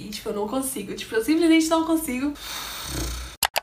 [0.00, 0.94] E, tipo, eu não consigo.
[0.94, 2.34] Tipo, eu simplesmente não consigo.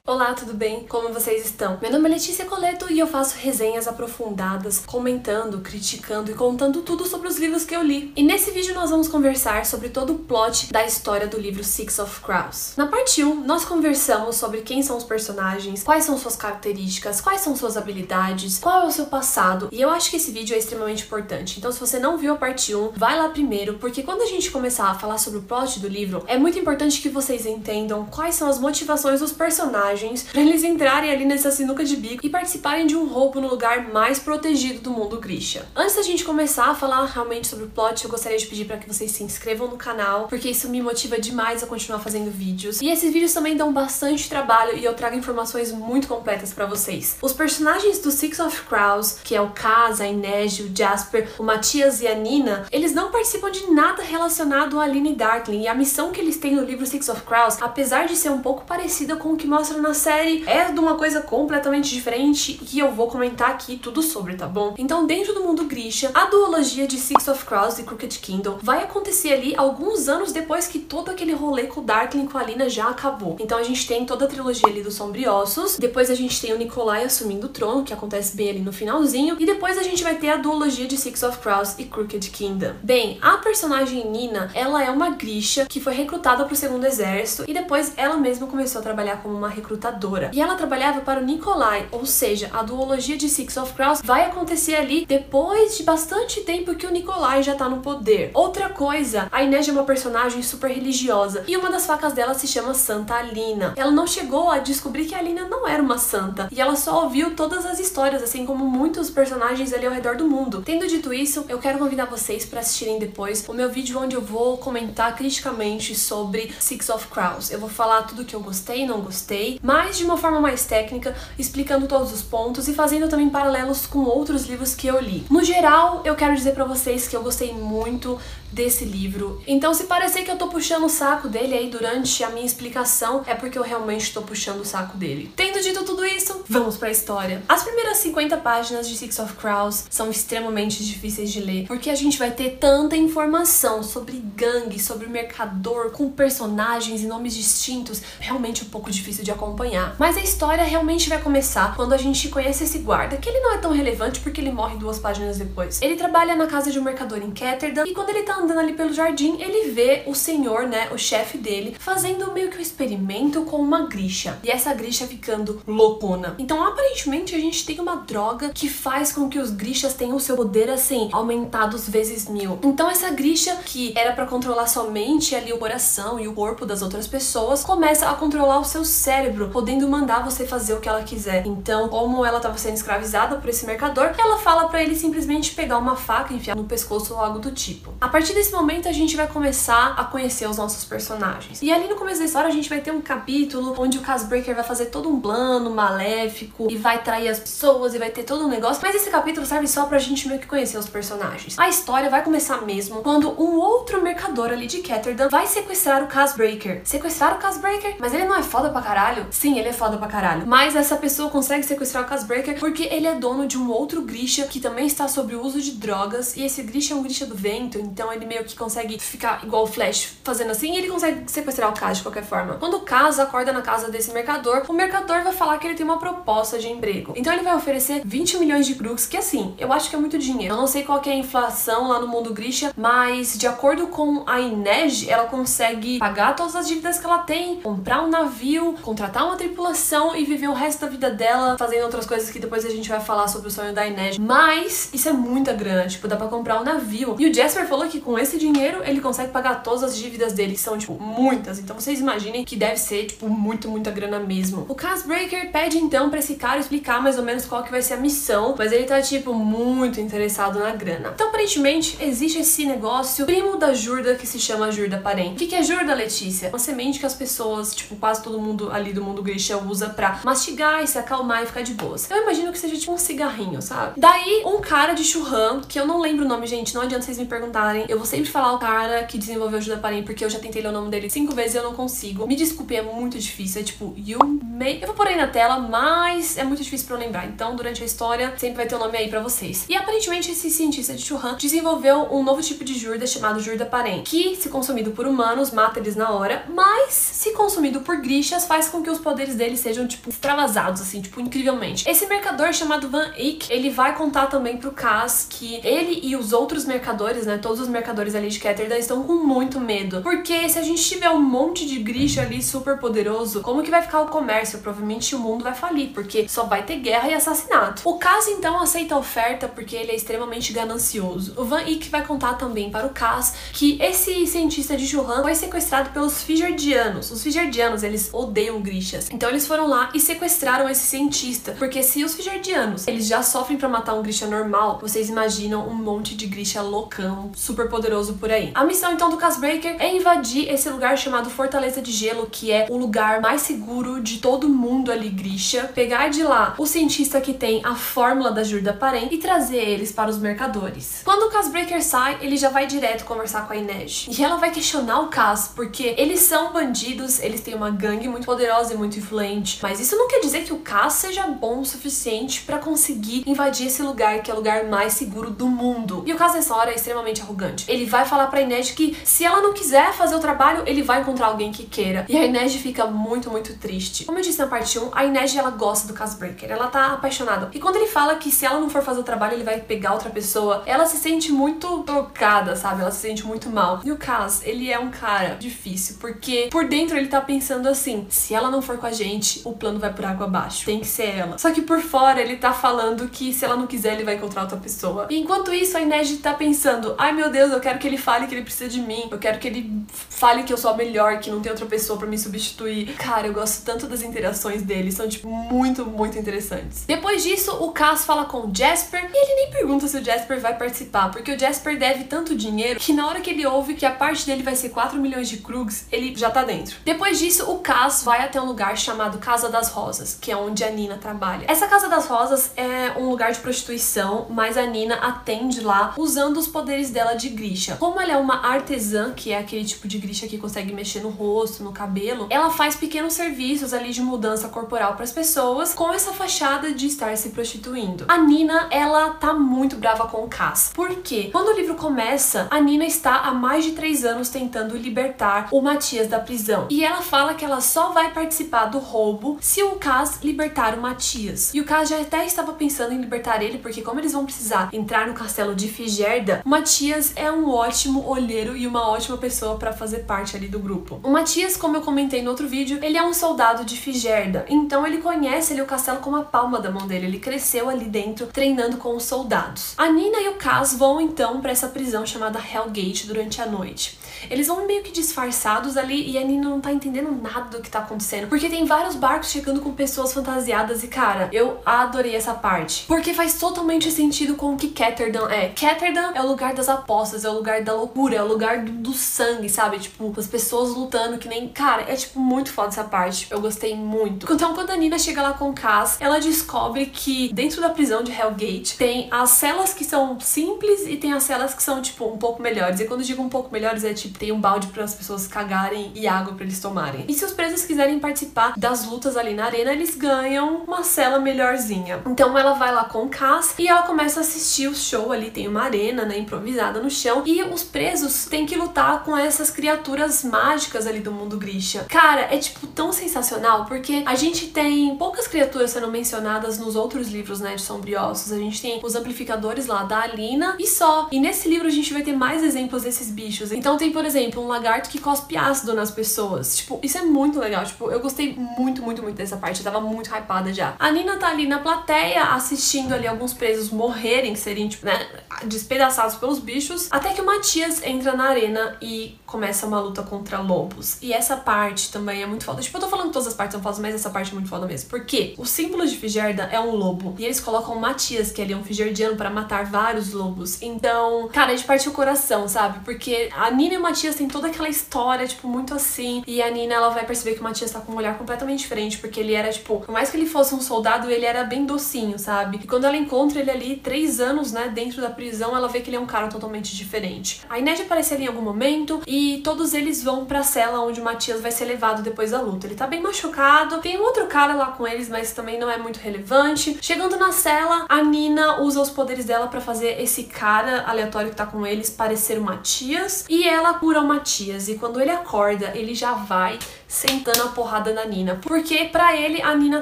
[0.07, 0.87] Olá, tudo bem?
[0.87, 1.77] Como vocês estão?
[1.79, 7.05] Meu nome é Letícia Coleto e eu faço resenhas aprofundadas, comentando, criticando e contando tudo
[7.05, 8.11] sobre os livros que eu li.
[8.15, 11.99] E nesse vídeo nós vamos conversar sobre todo o plot da história do livro Six
[11.99, 12.73] of Crows.
[12.75, 17.41] Na parte 1, nós conversamos sobre quem são os personagens, quais são suas características, quais
[17.41, 20.57] são suas habilidades, qual é o seu passado, e eu acho que esse vídeo é
[20.57, 21.59] extremamente importante.
[21.59, 24.49] Então se você não viu a parte 1, vai lá primeiro, porque quando a gente
[24.49, 28.33] começar a falar sobre o plot do livro, é muito importante que vocês entendam quais
[28.33, 32.29] são as motivações dos personagens personagens para eles entrarem ali nessa sinuca de bico e
[32.29, 35.67] participarem de um roubo no lugar mais protegido do mundo Grisha.
[35.75, 38.77] Antes da gente começar a falar realmente sobre o plot, eu gostaria de pedir para
[38.77, 42.81] que vocês se inscrevam no canal, porque isso me motiva demais a continuar fazendo vídeos.
[42.81, 47.17] E esses vídeos também dão bastante trabalho e eu trago informações muito completas para vocês.
[47.21, 51.43] Os personagens do Six of Crows, que é o Kaz, a Inês, o Jasper, o
[51.43, 55.75] Matias e a Nina, eles não participam de nada relacionado a Aline Darkling e a
[55.75, 59.15] missão que eles têm no livro Six of Crows, apesar de ser um pouco parecida
[59.15, 63.07] com o que mostra na série é de uma coisa completamente diferente que eu vou
[63.07, 64.75] comentar aqui tudo sobre, tá bom?
[64.77, 68.83] Então, dentro do mundo Grisha, a duologia de Six of Crows e Crooked Kingdom vai
[68.83, 72.69] acontecer ali alguns anos depois que todo aquele rolê com o Darkling com a Lina
[72.69, 73.35] já acabou.
[73.39, 76.57] Então a gente tem toda a trilogia ali dos Sombriossos, depois a gente tem o
[76.57, 80.15] Nikolai assumindo o trono, que acontece bem ali no finalzinho, e depois a gente vai
[80.15, 82.73] ter a duologia de Six of Crows e Crooked Kingdom.
[82.83, 87.53] Bem, a personagem Nina, ela é uma Grisha que foi recrutada pro segundo exército e
[87.53, 90.31] depois ela mesma começou a trabalhar como uma recrutadora.
[90.33, 94.25] E ela trabalhava para o Nikolai, ou seja, a duologia de Six of Crows vai
[94.25, 98.31] acontecer ali depois de bastante tempo que o Nikolai já tá no poder.
[98.33, 102.47] Outra coisa, a Inês é uma personagem super religiosa e uma das facas dela se
[102.47, 103.73] chama Santa Alina.
[103.77, 107.03] Ela não chegou a descobrir que a Alina não era uma santa e ela só
[107.03, 110.61] ouviu todas as histórias, assim como muitos personagens ali ao redor do mundo.
[110.65, 114.21] Tendo dito isso, eu quero convidar vocês para assistirem depois o meu vídeo onde eu
[114.21, 117.51] vou comentar criticamente sobre Six of Crows.
[117.51, 121.15] Eu vou falar tudo que eu gostei não gostei, mas de uma forma mais técnica,
[121.37, 125.25] explicando todos os pontos e fazendo também paralelos com outros livros que eu li.
[125.29, 128.19] No geral, eu quero dizer para vocês que eu gostei muito
[128.51, 129.41] desse livro.
[129.47, 133.23] Então, se parecer que eu tô puxando o saco dele aí durante a minha explicação,
[133.25, 135.31] é porque eu realmente tô puxando o saco dele.
[135.35, 137.41] Tendo dito tudo isso, vamos pra história.
[137.47, 141.95] As primeiras 50 páginas de Six of Crows são extremamente difíceis de ler, porque a
[141.95, 148.63] gente vai ter tanta informação sobre gangue, sobre mercador, com personagens e nomes distintos, realmente
[148.63, 149.95] um pouco difícil de acompanhar.
[149.97, 153.53] Mas a história realmente vai começar quando a gente conhece esse guarda, que ele não
[153.53, 155.81] é tão relevante porque ele morre duas páginas depois.
[155.81, 158.73] Ele trabalha na casa de um mercador em Ketterdam e quando ele tá andando ali
[158.73, 163.43] pelo jardim, ele vê o senhor, né, o chefe dele, fazendo meio que um experimento
[163.43, 164.39] com uma grisha.
[164.43, 166.35] E essa grisha ficando loucona.
[166.37, 170.19] Então, aparentemente, a gente tem uma droga que faz com que os grishas tenham o
[170.19, 172.59] seu poder, assim, aumentados vezes mil.
[172.63, 176.81] Então, essa grisha, que era para controlar somente ali o coração e o corpo das
[176.81, 181.03] outras pessoas, começa a controlar o seu cérebro, podendo mandar você fazer o que ela
[181.03, 181.45] quiser.
[181.45, 185.77] Então, como ela estava sendo escravizada por esse mercador, ela fala para ele simplesmente pegar
[185.77, 187.93] uma faca e enfiar no pescoço ou algo do tipo.
[187.99, 191.61] A partir desse momento, a gente vai começar a conhecer os nossos personagens.
[191.61, 194.55] E ali no começo da história, a gente vai ter um capítulo onde o Casbreaker
[194.55, 198.45] vai fazer todo um plano maléfico e vai trair as pessoas e vai ter todo
[198.45, 198.81] um negócio.
[198.81, 201.57] Mas esse capítulo serve só pra gente meio que conhecer os personagens.
[201.57, 206.07] A história vai começar mesmo quando um outro mercador ali de Ketterdam vai sequestrar o
[206.07, 206.81] Casbreaker.
[206.83, 207.95] Sequestrar o Casbreaker?
[207.99, 209.27] Mas ele não é foda pra caralho?
[209.31, 210.45] Sim, ele é foda pra caralho.
[210.45, 214.45] Mas essa pessoa consegue sequestrar o Casbreaker porque ele é dono de um outro Grisha
[214.45, 216.35] que também está sob o uso de drogas.
[216.35, 219.63] E esse Grisha é um Grisha do vento, então ele meio que consegue ficar igual
[219.63, 222.55] o Flash fazendo assim e ele consegue sequestrar o Kaz de qualquer forma.
[222.55, 225.85] Quando o Kaz acorda na casa desse mercador, o mercador vai falar que ele tem
[225.85, 227.13] uma proposta de emprego.
[227.15, 230.17] Então ele vai oferecer 20 milhões de crux, que assim, eu acho que é muito
[230.17, 230.53] dinheiro.
[230.53, 234.23] Eu não sei qual é a inflação lá no mundo Grisha, mas de acordo com
[234.27, 239.25] a Inej, ela consegue pagar todas as dívidas que ela tem, comprar um navio, contratar
[239.25, 242.69] uma tripulação e viver o resto da vida dela fazendo outras coisas que depois a
[242.69, 244.19] gente vai falar sobre o sonho da Inej.
[244.19, 247.15] Mas isso é muita grana, tipo, dá pra comprar um navio.
[247.19, 250.53] E o Jasper falou que com esse dinheiro ele consegue pagar todas as dívidas dele,
[250.53, 251.59] que são, tipo, muitas.
[251.59, 254.65] Então vocês imaginem que deve ser, tipo, muito, muita grana mesmo.
[254.67, 257.95] O Casbreaker pede então pra esse cara explicar mais ou menos qual que vai ser
[257.95, 261.11] a missão, mas ele tá, tipo, muito interessado na grana.
[261.13, 265.33] Então, aparentemente, existe esse negócio primo da Jurda que se chama Jurda Parem.
[265.33, 266.49] O que, que é Jurda, Letícia?
[266.49, 270.19] Uma semente que as pessoas, tipo, quase todo mundo ali do mundo Grisha usa pra
[270.23, 272.09] mastigar e se acalmar e ficar de boas.
[272.09, 273.93] Eu imagino que seja tipo um cigarrinho, sabe?
[273.97, 277.17] Daí, um cara de churran, que eu não lembro o nome, gente, não adianta vocês
[277.17, 280.29] me perguntarem, Eu vou sempre falar o cara que desenvolveu o Juda Parem, porque eu
[280.29, 282.25] já tentei ler o nome dele cinco vezes e eu não consigo.
[282.25, 283.59] Me desculpe, é muito difícil.
[283.59, 284.79] É tipo, Yu Mei.
[284.81, 287.25] Eu vou pôr aí na tela, mas é muito difícil pra eu lembrar.
[287.27, 289.65] Então, durante a história, sempre vai ter o um nome aí pra vocês.
[289.67, 294.03] E aparentemente, esse cientista de Chuhan desenvolveu um novo tipo de Jurda chamado Jurda Parem,
[294.03, 298.69] que, se consumido por humanos, mata eles na hora, mas, se consumido por grixas, faz
[298.69, 301.89] com que os poderes deles sejam, tipo, extravasados, assim, tipo, incrivelmente.
[301.89, 306.31] Esse mercador chamado Van Eyck, ele vai contar também pro Cass que ele e os
[306.31, 307.80] outros mercadores, né, todos os mercadores
[308.15, 310.01] ali de Ketterdam estão com muito medo.
[310.01, 313.81] Porque se a gente tiver um monte de grixa ali super poderoso, como que vai
[313.81, 314.59] ficar o comércio?
[314.59, 317.81] Provavelmente o mundo vai falir, porque só vai ter guerra e assassinato.
[317.85, 321.33] O Cass então aceita a oferta porque ele é extremamente ganancioso.
[321.37, 325.35] O Van Eyck vai contar também para o Cass que esse cientista de Juhan foi
[325.35, 327.11] sequestrado pelos Fijardianos.
[327.11, 329.09] Os Fijardianos, eles odeiam grixas.
[329.11, 333.57] Então eles foram lá e sequestraram esse cientista, porque se os Fijardianos, eles já sofrem
[333.57, 338.29] para matar um grisha normal, vocês imaginam um monte de grisha loucão, super poderoso por
[338.29, 338.51] aí.
[338.53, 342.67] A missão então do Casbreaker é invadir esse lugar chamado Fortaleza de Gelo, que é
[342.69, 347.33] o lugar mais seguro de todo mundo ali grisha, pegar de lá o cientista que
[347.33, 351.01] tem a fórmula da Jurda Parem e trazer eles para os mercadores.
[351.05, 354.09] Quando o Casbreaker sai, ele já vai direto conversar com a Inej.
[354.11, 358.25] E ela vai questionar o Cas, porque eles são bandidos, eles têm uma gangue muito
[358.25, 361.65] poderosa e muito influente, mas isso não quer dizer que o Cas seja bom o
[361.65, 366.03] suficiente para conseguir invadir esse lugar, que é o lugar mais seguro do mundo.
[366.05, 367.60] E o Cas nessa hora é extremamente arrogante.
[367.67, 371.01] Ele vai falar pra Inej que se ela não quiser fazer o trabalho, ele vai
[371.01, 372.05] encontrar alguém que queira.
[372.07, 374.05] E a Inej fica muito, muito triste.
[374.05, 377.49] Como eu disse na parte 1, a Inej ela gosta do Casbreaker, ela tá apaixonada.
[377.53, 379.93] E quando ele fala que se ela não for fazer o trabalho, ele vai pegar
[379.93, 382.81] outra pessoa, ela se sente muito tocada, sabe?
[382.81, 383.81] Ela se sente muito mal.
[383.83, 388.05] E o Cas, ele é um cara difícil, porque por dentro ele tá pensando assim:
[388.09, 390.65] se ela não for com a gente, o plano vai por água abaixo.
[390.65, 391.37] Tem que ser ela.
[391.37, 394.43] Só que por fora ele tá falando que se ela não quiser, ele vai encontrar
[394.43, 395.07] outra pessoa.
[395.09, 398.27] E enquanto isso, a Inej tá pensando: ai meu Deus, eu quero que ele fale
[398.27, 399.07] que ele precisa de mim.
[399.11, 401.97] Eu quero que ele fale que eu sou a melhor, que não tem outra pessoa
[401.97, 402.93] para me substituir.
[402.95, 406.85] Cara, eu gosto tanto das interações dele, são tipo muito, muito interessantes.
[406.85, 410.39] Depois disso, o Cass fala com o Jasper e ele nem pergunta se o Jasper
[410.39, 413.85] vai participar, porque o Jasper deve tanto dinheiro que na hora que ele ouve que
[413.85, 416.77] a parte dele vai ser 4 milhões de Krugs, ele já tá dentro.
[416.85, 420.63] Depois disso, o Cass vai até um lugar chamado Casa das Rosas, que é onde
[420.63, 421.45] a Nina trabalha.
[421.47, 426.37] Essa Casa das Rosas é um lugar de prostituição, mas a Nina atende lá usando
[426.37, 427.75] os poderes dela de Grisha.
[427.77, 431.09] Como ela é uma artesã, que é aquele tipo de Grisha que consegue mexer no
[431.09, 435.91] rosto, no cabelo, ela faz pequenos serviços ali de mudança corporal para as pessoas com
[435.91, 438.05] essa fachada de estar se prostituindo.
[438.07, 440.71] A Nina, ela tá muito brava com o Cass.
[440.71, 441.29] Por quê?
[441.31, 445.61] Quando o livro começa, a Nina está há mais de três anos tentando libertar o
[445.61, 446.67] Matias da prisão.
[446.69, 450.81] E ela fala que ela só vai participar do roubo se o Cass libertar o
[450.81, 451.51] Matias.
[451.55, 454.69] E o Cass já até estava pensando em libertar ele, porque como eles vão precisar
[454.71, 459.57] entrar no castelo de Figerda, o Matias é um ótimo olheiro e uma ótima pessoa
[459.57, 460.99] para fazer parte ali do grupo.
[461.03, 464.85] O Matias, como eu comentei no outro vídeo, ele é um soldado de Figerda, então
[464.85, 467.05] ele conhece ali o castelo como a palma da mão dele.
[467.05, 469.73] Ele cresceu ali dentro treinando com os soldados.
[469.77, 473.99] A Nina e o Cass vão então para essa prisão chamada Hellgate durante a noite.
[474.29, 477.69] Eles vão meio que disfarçados ali e a Nina não tá entendendo nada do que
[477.69, 478.27] tá acontecendo.
[478.27, 482.85] Porque tem vários barcos chegando com pessoas fantasiadas e, cara, eu adorei essa parte.
[482.87, 485.49] Porque faz totalmente sentido com o que Ketterdam é.
[485.49, 488.71] Ketterdam é o lugar das apostas, é o lugar da loucura, é o lugar do,
[488.71, 489.79] do sangue, sabe?
[489.79, 491.47] Tipo, as pessoas lutando que nem.
[491.49, 493.27] Cara, é tipo muito foda essa parte.
[493.29, 494.31] Eu gostei muito.
[494.31, 498.11] Então, quando a Nina chega lá com Cass, ela descobre que dentro da prisão de
[498.11, 502.17] Hellgate tem as celas que são simples e tem as celas que são, tipo, um
[502.17, 502.79] pouco melhores.
[502.79, 505.27] E quando eu digo um pouco melhores, é tipo, tem um balde para as pessoas
[505.27, 507.05] cagarem e água para eles tomarem.
[507.07, 511.19] E se os presos quiserem participar das lutas ali na arena, eles ganham uma cela
[511.19, 512.01] melhorzinha.
[512.05, 515.31] Então ela vai lá com o Cass e ela começa a assistir o show ali,
[515.31, 519.49] tem uma arena, né, improvisada no chão, e os presos têm que lutar com essas
[519.49, 521.85] criaturas mágicas ali do mundo Grisha.
[521.89, 527.09] Cara, é tipo tão sensacional, porque a gente tem poucas criaturas sendo mencionadas nos outros
[527.09, 528.31] livros, né, de Sombriossos.
[528.31, 531.07] A gente tem os amplificadores lá da Alina e só.
[531.11, 533.51] E nesse livro a gente vai ter mais exemplos desses bichos.
[533.51, 536.57] Então tem, por exemplo, um lagarto que cospe ácido nas pessoas.
[536.57, 537.63] Tipo, isso é muito legal.
[537.65, 539.59] Tipo, eu gostei muito, muito, muito dessa parte.
[539.59, 540.75] Eu tava muito hypada já.
[540.79, 545.07] A Nina tá ali na plateia assistindo ali alguns presos morrerem, seriam, tipo, né,
[545.43, 546.87] despedaçados pelos bichos.
[546.91, 550.97] Até que o Matias entra na arena e começa uma luta contra lobos.
[551.01, 552.61] E essa parte também é muito foda.
[552.61, 554.67] Tipo, eu tô falando todas as partes são fodas, mas essa parte é muito foda
[554.67, 554.89] mesmo.
[554.89, 557.15] Porque o símbolo de Figerda é um lobo.
[557.17, 560.61] E eles colocam Matias, que ele é um Figerdiano, para matar vários lobos.
[560.61, 562.83] Então, cara, a gente parte o coração, sabe?
[562.83, 566.23] Porque a Nina e o Matias têm toda aquela história, tipo, muito assim.
[566.27, 568.97] E a Nina, ela vai perceber que o Matias tá com um olhar completamente diferente,
[568.97, 572.19] porque ele era, tipo, por mais que ele fosse um soldado, ele era bem docinho,
[572.19, 572.59] sabe?
[572.61, 575.89] E quando ela encontra ele ali, três anos, né, dentro da prisão, ela vê que
[575.89, 577.41] ele é um cara totalmente diferente.
[577.49, 581.03] A Inês aparece ali em algum momento e todos eles vão pra cela onde o
[581.03, 582.67] Matias vai ser levado depois da luta.
[582.67, 585.77] Ele tá bem machucado, tem um outro cara lá com eles, mas também não é
[585.77, 586.77] muito relevante.
[586.81, 591.35] Chegando na cela, a Nina usa os poderes dela para fazer esse cara aleatório que
[591.35, 594.67] tá com eles parecer o Matias e ela cura o Matias.
[594.67, 596.57] E quando ele acorda, ele já vai
[596.91, 598.37] sentando a porrada na Nina.
[598.41, 599.81] Porque para ele, a Nina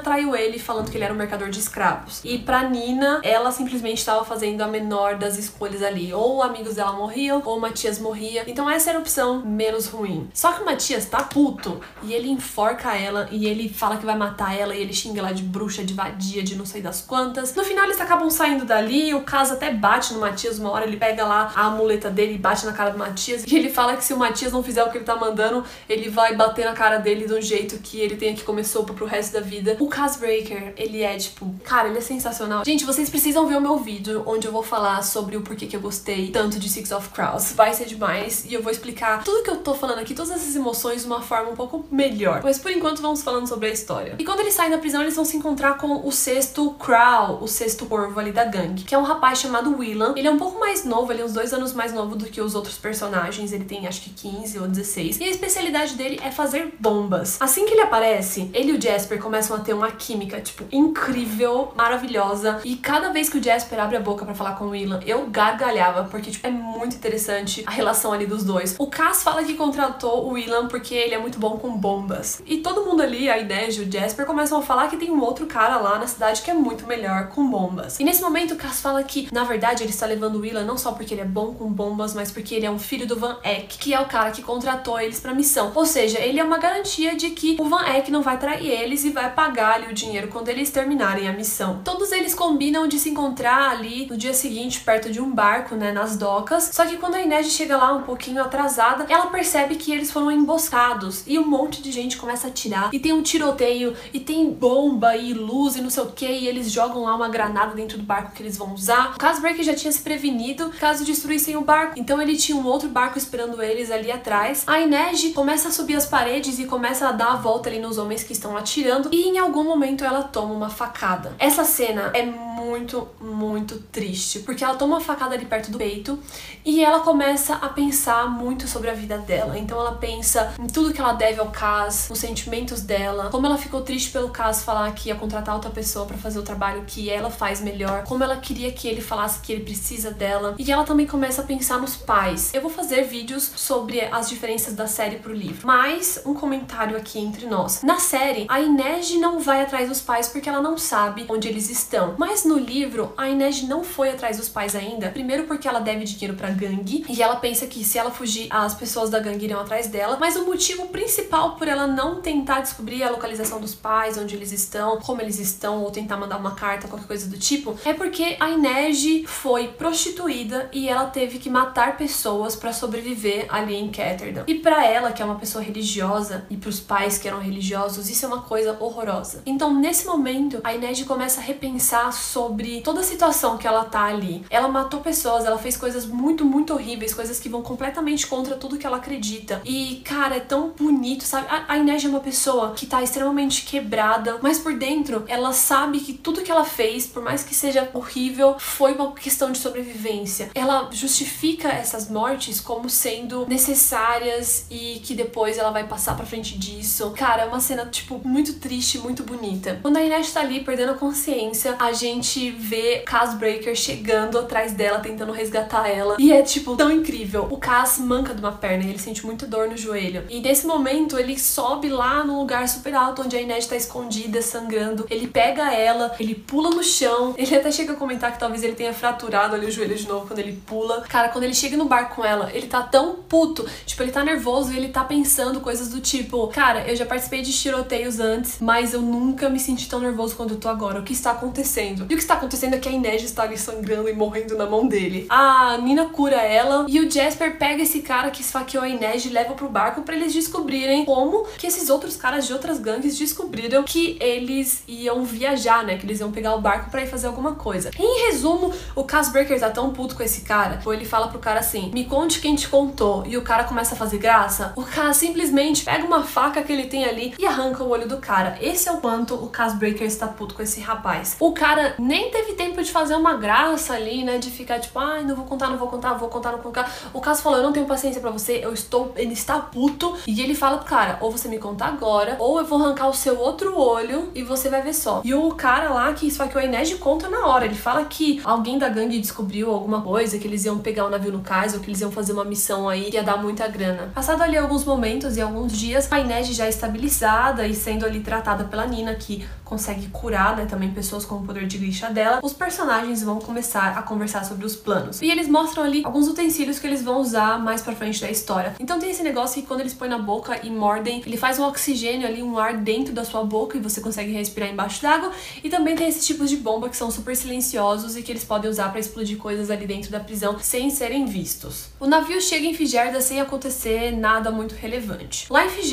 [0.00, 2.20] traiu ele falando que ele era um mercador de escravos.
[2.24, 6.14] E pra Nina, ela simplesmente estava fazendo a menor das escolhas ali.
[6.14, 8.44] Ou amigos dela morriam, ou Matias morria.
[8.46, 10.30] Então essa era a opção menos ruim.
[10.32, 14.16] Só que o Matias tá puto e ele enforca ela e ele fala que vai
[14.16, 17.56] matar ela e ele xinga ela de bruxa, de vadia, de não sei das quantas.
[17.56, 20.60] No final eles acabam saindo dali, o caso até bate no Matias.
[20.60, 23.42] Uma hora ele pega lá a amuleta dele e bate na cara do Matias.
[23.44, 26.08] E ele fala que se o Matias não fizer o que ele tá mandando, ele
[26.08, 29.06] vai bater na cara dele de um jeito que ele tenha que comer sopa pro
[29.06, 29.76] resto da vida.
[29.80, 32.64] O Casbreaker, ele é tipo, cara, ele é sensacional.
[32.64, 35.76] Gente, vocês precisam ver o meu vídeo onde eu vou falar sobre o porquê que
[35.76, 37.52] eu gostei tanto de Six of Crows.
[37.52, 40.54] Vai ser demais e eu vou explicar tudo que eu tô falando aqui, todas essas
[40.54, 42.40] emoções de uma forma um pouco melhor.
[42.42, 44.14] Mas por enquanto vamos falando sobre a história.
[44.18, 47.48] E quando eles saem da prisão, eles vão se encontrar com o sexto Crow, o
[47.48, 50.14] sexto corvo ali da gangue, que é um rapaz chamado Willan.
[50.16, 52.40] Ele é um pouco mais novo, ele é uns dois anos mais novo do que
[52.40, 53.52] os outros personagens.
[53.52, 55.20] Ele tem acho que 15 ou 16.
[55.20, 57.40] E a especialidade dele é fazer bombas.
[57.40, 61.72] Assim que ele aparece, ele e o Jasper começam a ter uma química, tipo, incrível,
[61.76, 62.60] maravilhosa.
[62.64, 65.26] E cada vez que o Jasper abre a boca para falar com o Willan, eu
[65.26, 68.74] gargalhava, porque, tipo, é muito interessante a relação ali dos dois.
[68.78, 72.42] O Cass fala que contratou o Willan porque ele é muito bom com bombas.
[72.44, 75.20] E todo mundo ali, a Inês e o Jasper, começam a falar que tem um
[75.20, 78.00] outro cara lá na cidade que é muito melhor com bombas.
[78.00, 80.76] E nesse momento o Cass fala que, na verdade, ele está levando o Willan não
[80.76, 83.38] só porque ele é bom com bombas, mas porque ele é um filho do Van
[83.44, 85.70] Eck, que é o cara que contratou eles pra missão.
[85.74, 89.04] Ou seja, ele é uma garantia de que o Van Eck não vai trair eles
[89.04, 91.80] e vai pagar ali o dinheiro quando eles terminarem a missão.
[91.84, 95.92] Todos eles combinam de se encontrar ali no dia seguinte perto de um barco, né,
[95.92, 96.70] nas docas.
[96.72, 100.30] Só que quando a Inês chega lá um pouquinho atrasada, ela percebe que eles foram
[100.30, 104.50] emboscados e um monte de gente começa a atirar e tem um tiroteio e tem
[104.50, 107.98] bomba e luz e não sei o que e eles jogam lá uma granada dentro
[107.98, 109.14] do barco que eles vão usar.
[109.14, 112.88] O Casbreaker já tinha se prevenido caso destruíssem o barco, então ele tinha um outro
[112.88, 114.64] barco esperando eles ali atrás.
[114.66, 117.98] A Inês começa a subir as paredes e começa a dar a volta ali nos
[117.98, 121.34] homens que estão atirando e em algum momento ela toma uma facada.
[121.38, 126.18] Essa cena é muito, muito triste, porque ela toma uma facada ali perto do peito
[126.64, 129.58] e ela começa a pensar muito sobre a vida dela.
[129.58, 133.56] Então ela pensa em tudo que ela deve ao Cas, nos sentimentos dela, como ela
[133.56, 137.08] ficou triste pelo Cas falar que ia contratar outra pessoa para fazer o trabalho que
[137.10, 140.54] ela faz melhor, como ela queria que ele falasse que ele precisa dela.
[140.58, 142.52] E ela também começa a pensar nos pais.
[142.52, 146.49] Eu vou fazer vídeos sobre as diferenças da série pro livro, mas um comentário
[146.96, 147.82] aqui entre nós.
[147.82, 151.70] Na série, a Inês não vai atrás dos pais porque ela não sabe onde eles
[151.70, 152.14] estão.
[152.18, 155.10] Mas no livro, a Inês não foi atrás dos pais ainda.
[155.10, 158.74] Primeiro porque ela deve dinheiro pra gangue e ela pensa que se ela fugir, as
[158.74, 160.16] pessoas da gangue irão atrás dela.
[160.20, 164.52] Mas o motivo principal por ela não tentar descobrir a localização dos pais, onde eles
[164.52, 168.36] estão, como eles estão, ou tentar mandar uma carta, qualquer coisa do tipo, é porque
[168.38, 174.44] a Inês foi prostituída e ela teve que matar pessoas para sobreviver ali em Ketterdam.
[174.46, 178.24] E para ela, que é uma pessoa religiosa, e pros pais que eram religiosos, isso
[178.24, 179.42] é uma coisa horrorosa.
[179.44, 184.04] Então, nesse momento, a Inês começa a repensar sobre toda a situação que ela tá
[184.04, 184.44] ali.
[184.50, 188.78] Ela matou pessoas, ela fez coisas muito, muito horríveis, coisas que vão completamente contra tudo
[188.78, 189.60] que ela acredita.
[189.64, 191.46] E, cara, é tão bonito, sabe?
[191.68, 196.12] A, Inês é uma pessoa que tá extremamente quebrada, mas por dentro ela sabe que
[196.12, 200.50] tudo que ela fez, por mais que seja horrível, foi uma questão de sobrevivência.
[200.54, 206.56] Ela justifica essas mortes como sendo necessárias e que depois ela vai passar pra frente
[206.56, 207.10] disso.
[207.16, 209.80] Cara, é uma cena, tipo, muito triste, muito bonita.
[209.82, 215.00] Quando a Inês tá ali perdendo a consciência, a gente vê Casbreaker chegando atrás dela,
[215.00, 216.16] tentando resgatar ela.
[216.20, 217.48] E é, tipo, tão incrível.
[217.50, 220.24] O Cas manca de uma perna e ele sente muita dor no joelho.
[220.30, 224.40] E nesse momento, ele sobe lá no lugar super alto onde a Inês tá escondida,
[224.40, 225.06] sangrando.
[225.10, 227.34] Ele pega ela, ele pula no chão.
[227.36, 230.28] Ele até chega a comentar que talvez ele tenha fraturado ali o joelho de novo
[230.28, 231.00] quando ele pula.
[231.08, 233.68] Cara, quando ele chega no bar com ela, ele tá tão puto.
[233.84, 237.06] Tipo, ele tá nervoso e ele tá pensando coisas do tipo tipo, cara, eu já
[237.06, 241.00] participei de tiroteios antes, mas eu nunca me senti tão nervoso quanto eu tô agora.
[241.00, 242.06] O que está acontecendo?
[242.08, 244.66] E o que está acontecendo é que a Inês está ali sangrando e morrendo na
[244.66, 245.26] mão dele.
[245.28, 249.30] A Nina cura ela e o Jasper pega esse cara que esfaqueou a Inês e
[249.30, 253.82] leva pro barco para eles descobrirem como que esses outros caras de outras gangues descobriram
[253.82, 255.96] que eles iam viajar, né?
[255.96, 257.90] Que eles iam pegar o barco para ir fazer alguma coisa.
[257.98, 261.60] Em resumo, o Casbreaker tá tão puto com esse cara, ou ele fala pro cara
[261.60, 263.24] assim: "Me conte quem te contou".
[263.26, 264.72] E o cara começa a fazer graça.
[264.76, 268.18] O cara simplesmente pega uma faca que ele tem ali e arranca o olho do
[268.18, 268.58] cara.
[268.60, 271.36] Esse é o quanto o Casbreaker está puto com esse rapaz.
[271.38, 274.38] O cara nem teve tempo de fazer uma graça ali, né?
[274.38, 276.92] De ficar tipo, ai, não vou contar, não vou contar, vou contar, não vou contar.
[277.14, 279.12] O caso falou: eu não tenho paciência para você, eu estou.
[279.16, 280.16] Ele está puto.
[280.26, 283.14] E ele fala pro cara: ou você me conta agora, ou eu vou arrancar o
[283.14, 285.20] seu outro olho e você vai ver só.
[285.24, 287.64] E o cara lá que esfaqueou a Inês conta na hora.
[287.64, 291.32] Ele fala que alguém da gangue descobriu alguma coisa, que eles iam pegar o navio
[291.32, 294.10] no cais, ou que eles iam fazer uma missão aí que ia dar muita grana.
[294.14, 298.64] Passado ali alguns momentos e alguns dias, a Inês já estabilizada e sendo ali tratada
[298.64, 302.52] pela Nina, que consegue curar, né, também pessoas com o poder de grixa dela, os
[302.52, 305.22] personagens vão começar a conversar sobre os planos.
[305.22, 308.74] E eles mostram ali alguns utensílios que eles vão usar mais pra frente da história.
[308.80, 311.64] Então tem esse negócio que quando eles põem na boca e mordem, ele faz um
[311.64, 315.30] oxigênio ali, um ar dentro da sua boca e você consegue respirar embaixo d'água.
[315.62, 318.68] E também tem esses tipos de bomba que são super silenciosos e que eles podem
[318.68, 321.90] usar para explodir coisas ali dentro da prisão sem serem vistos.
[322.00, 325.46] O navio chega em Figerda sem acontecer nada muito relevante.
[325.48, 325.89] Lá em Figerda,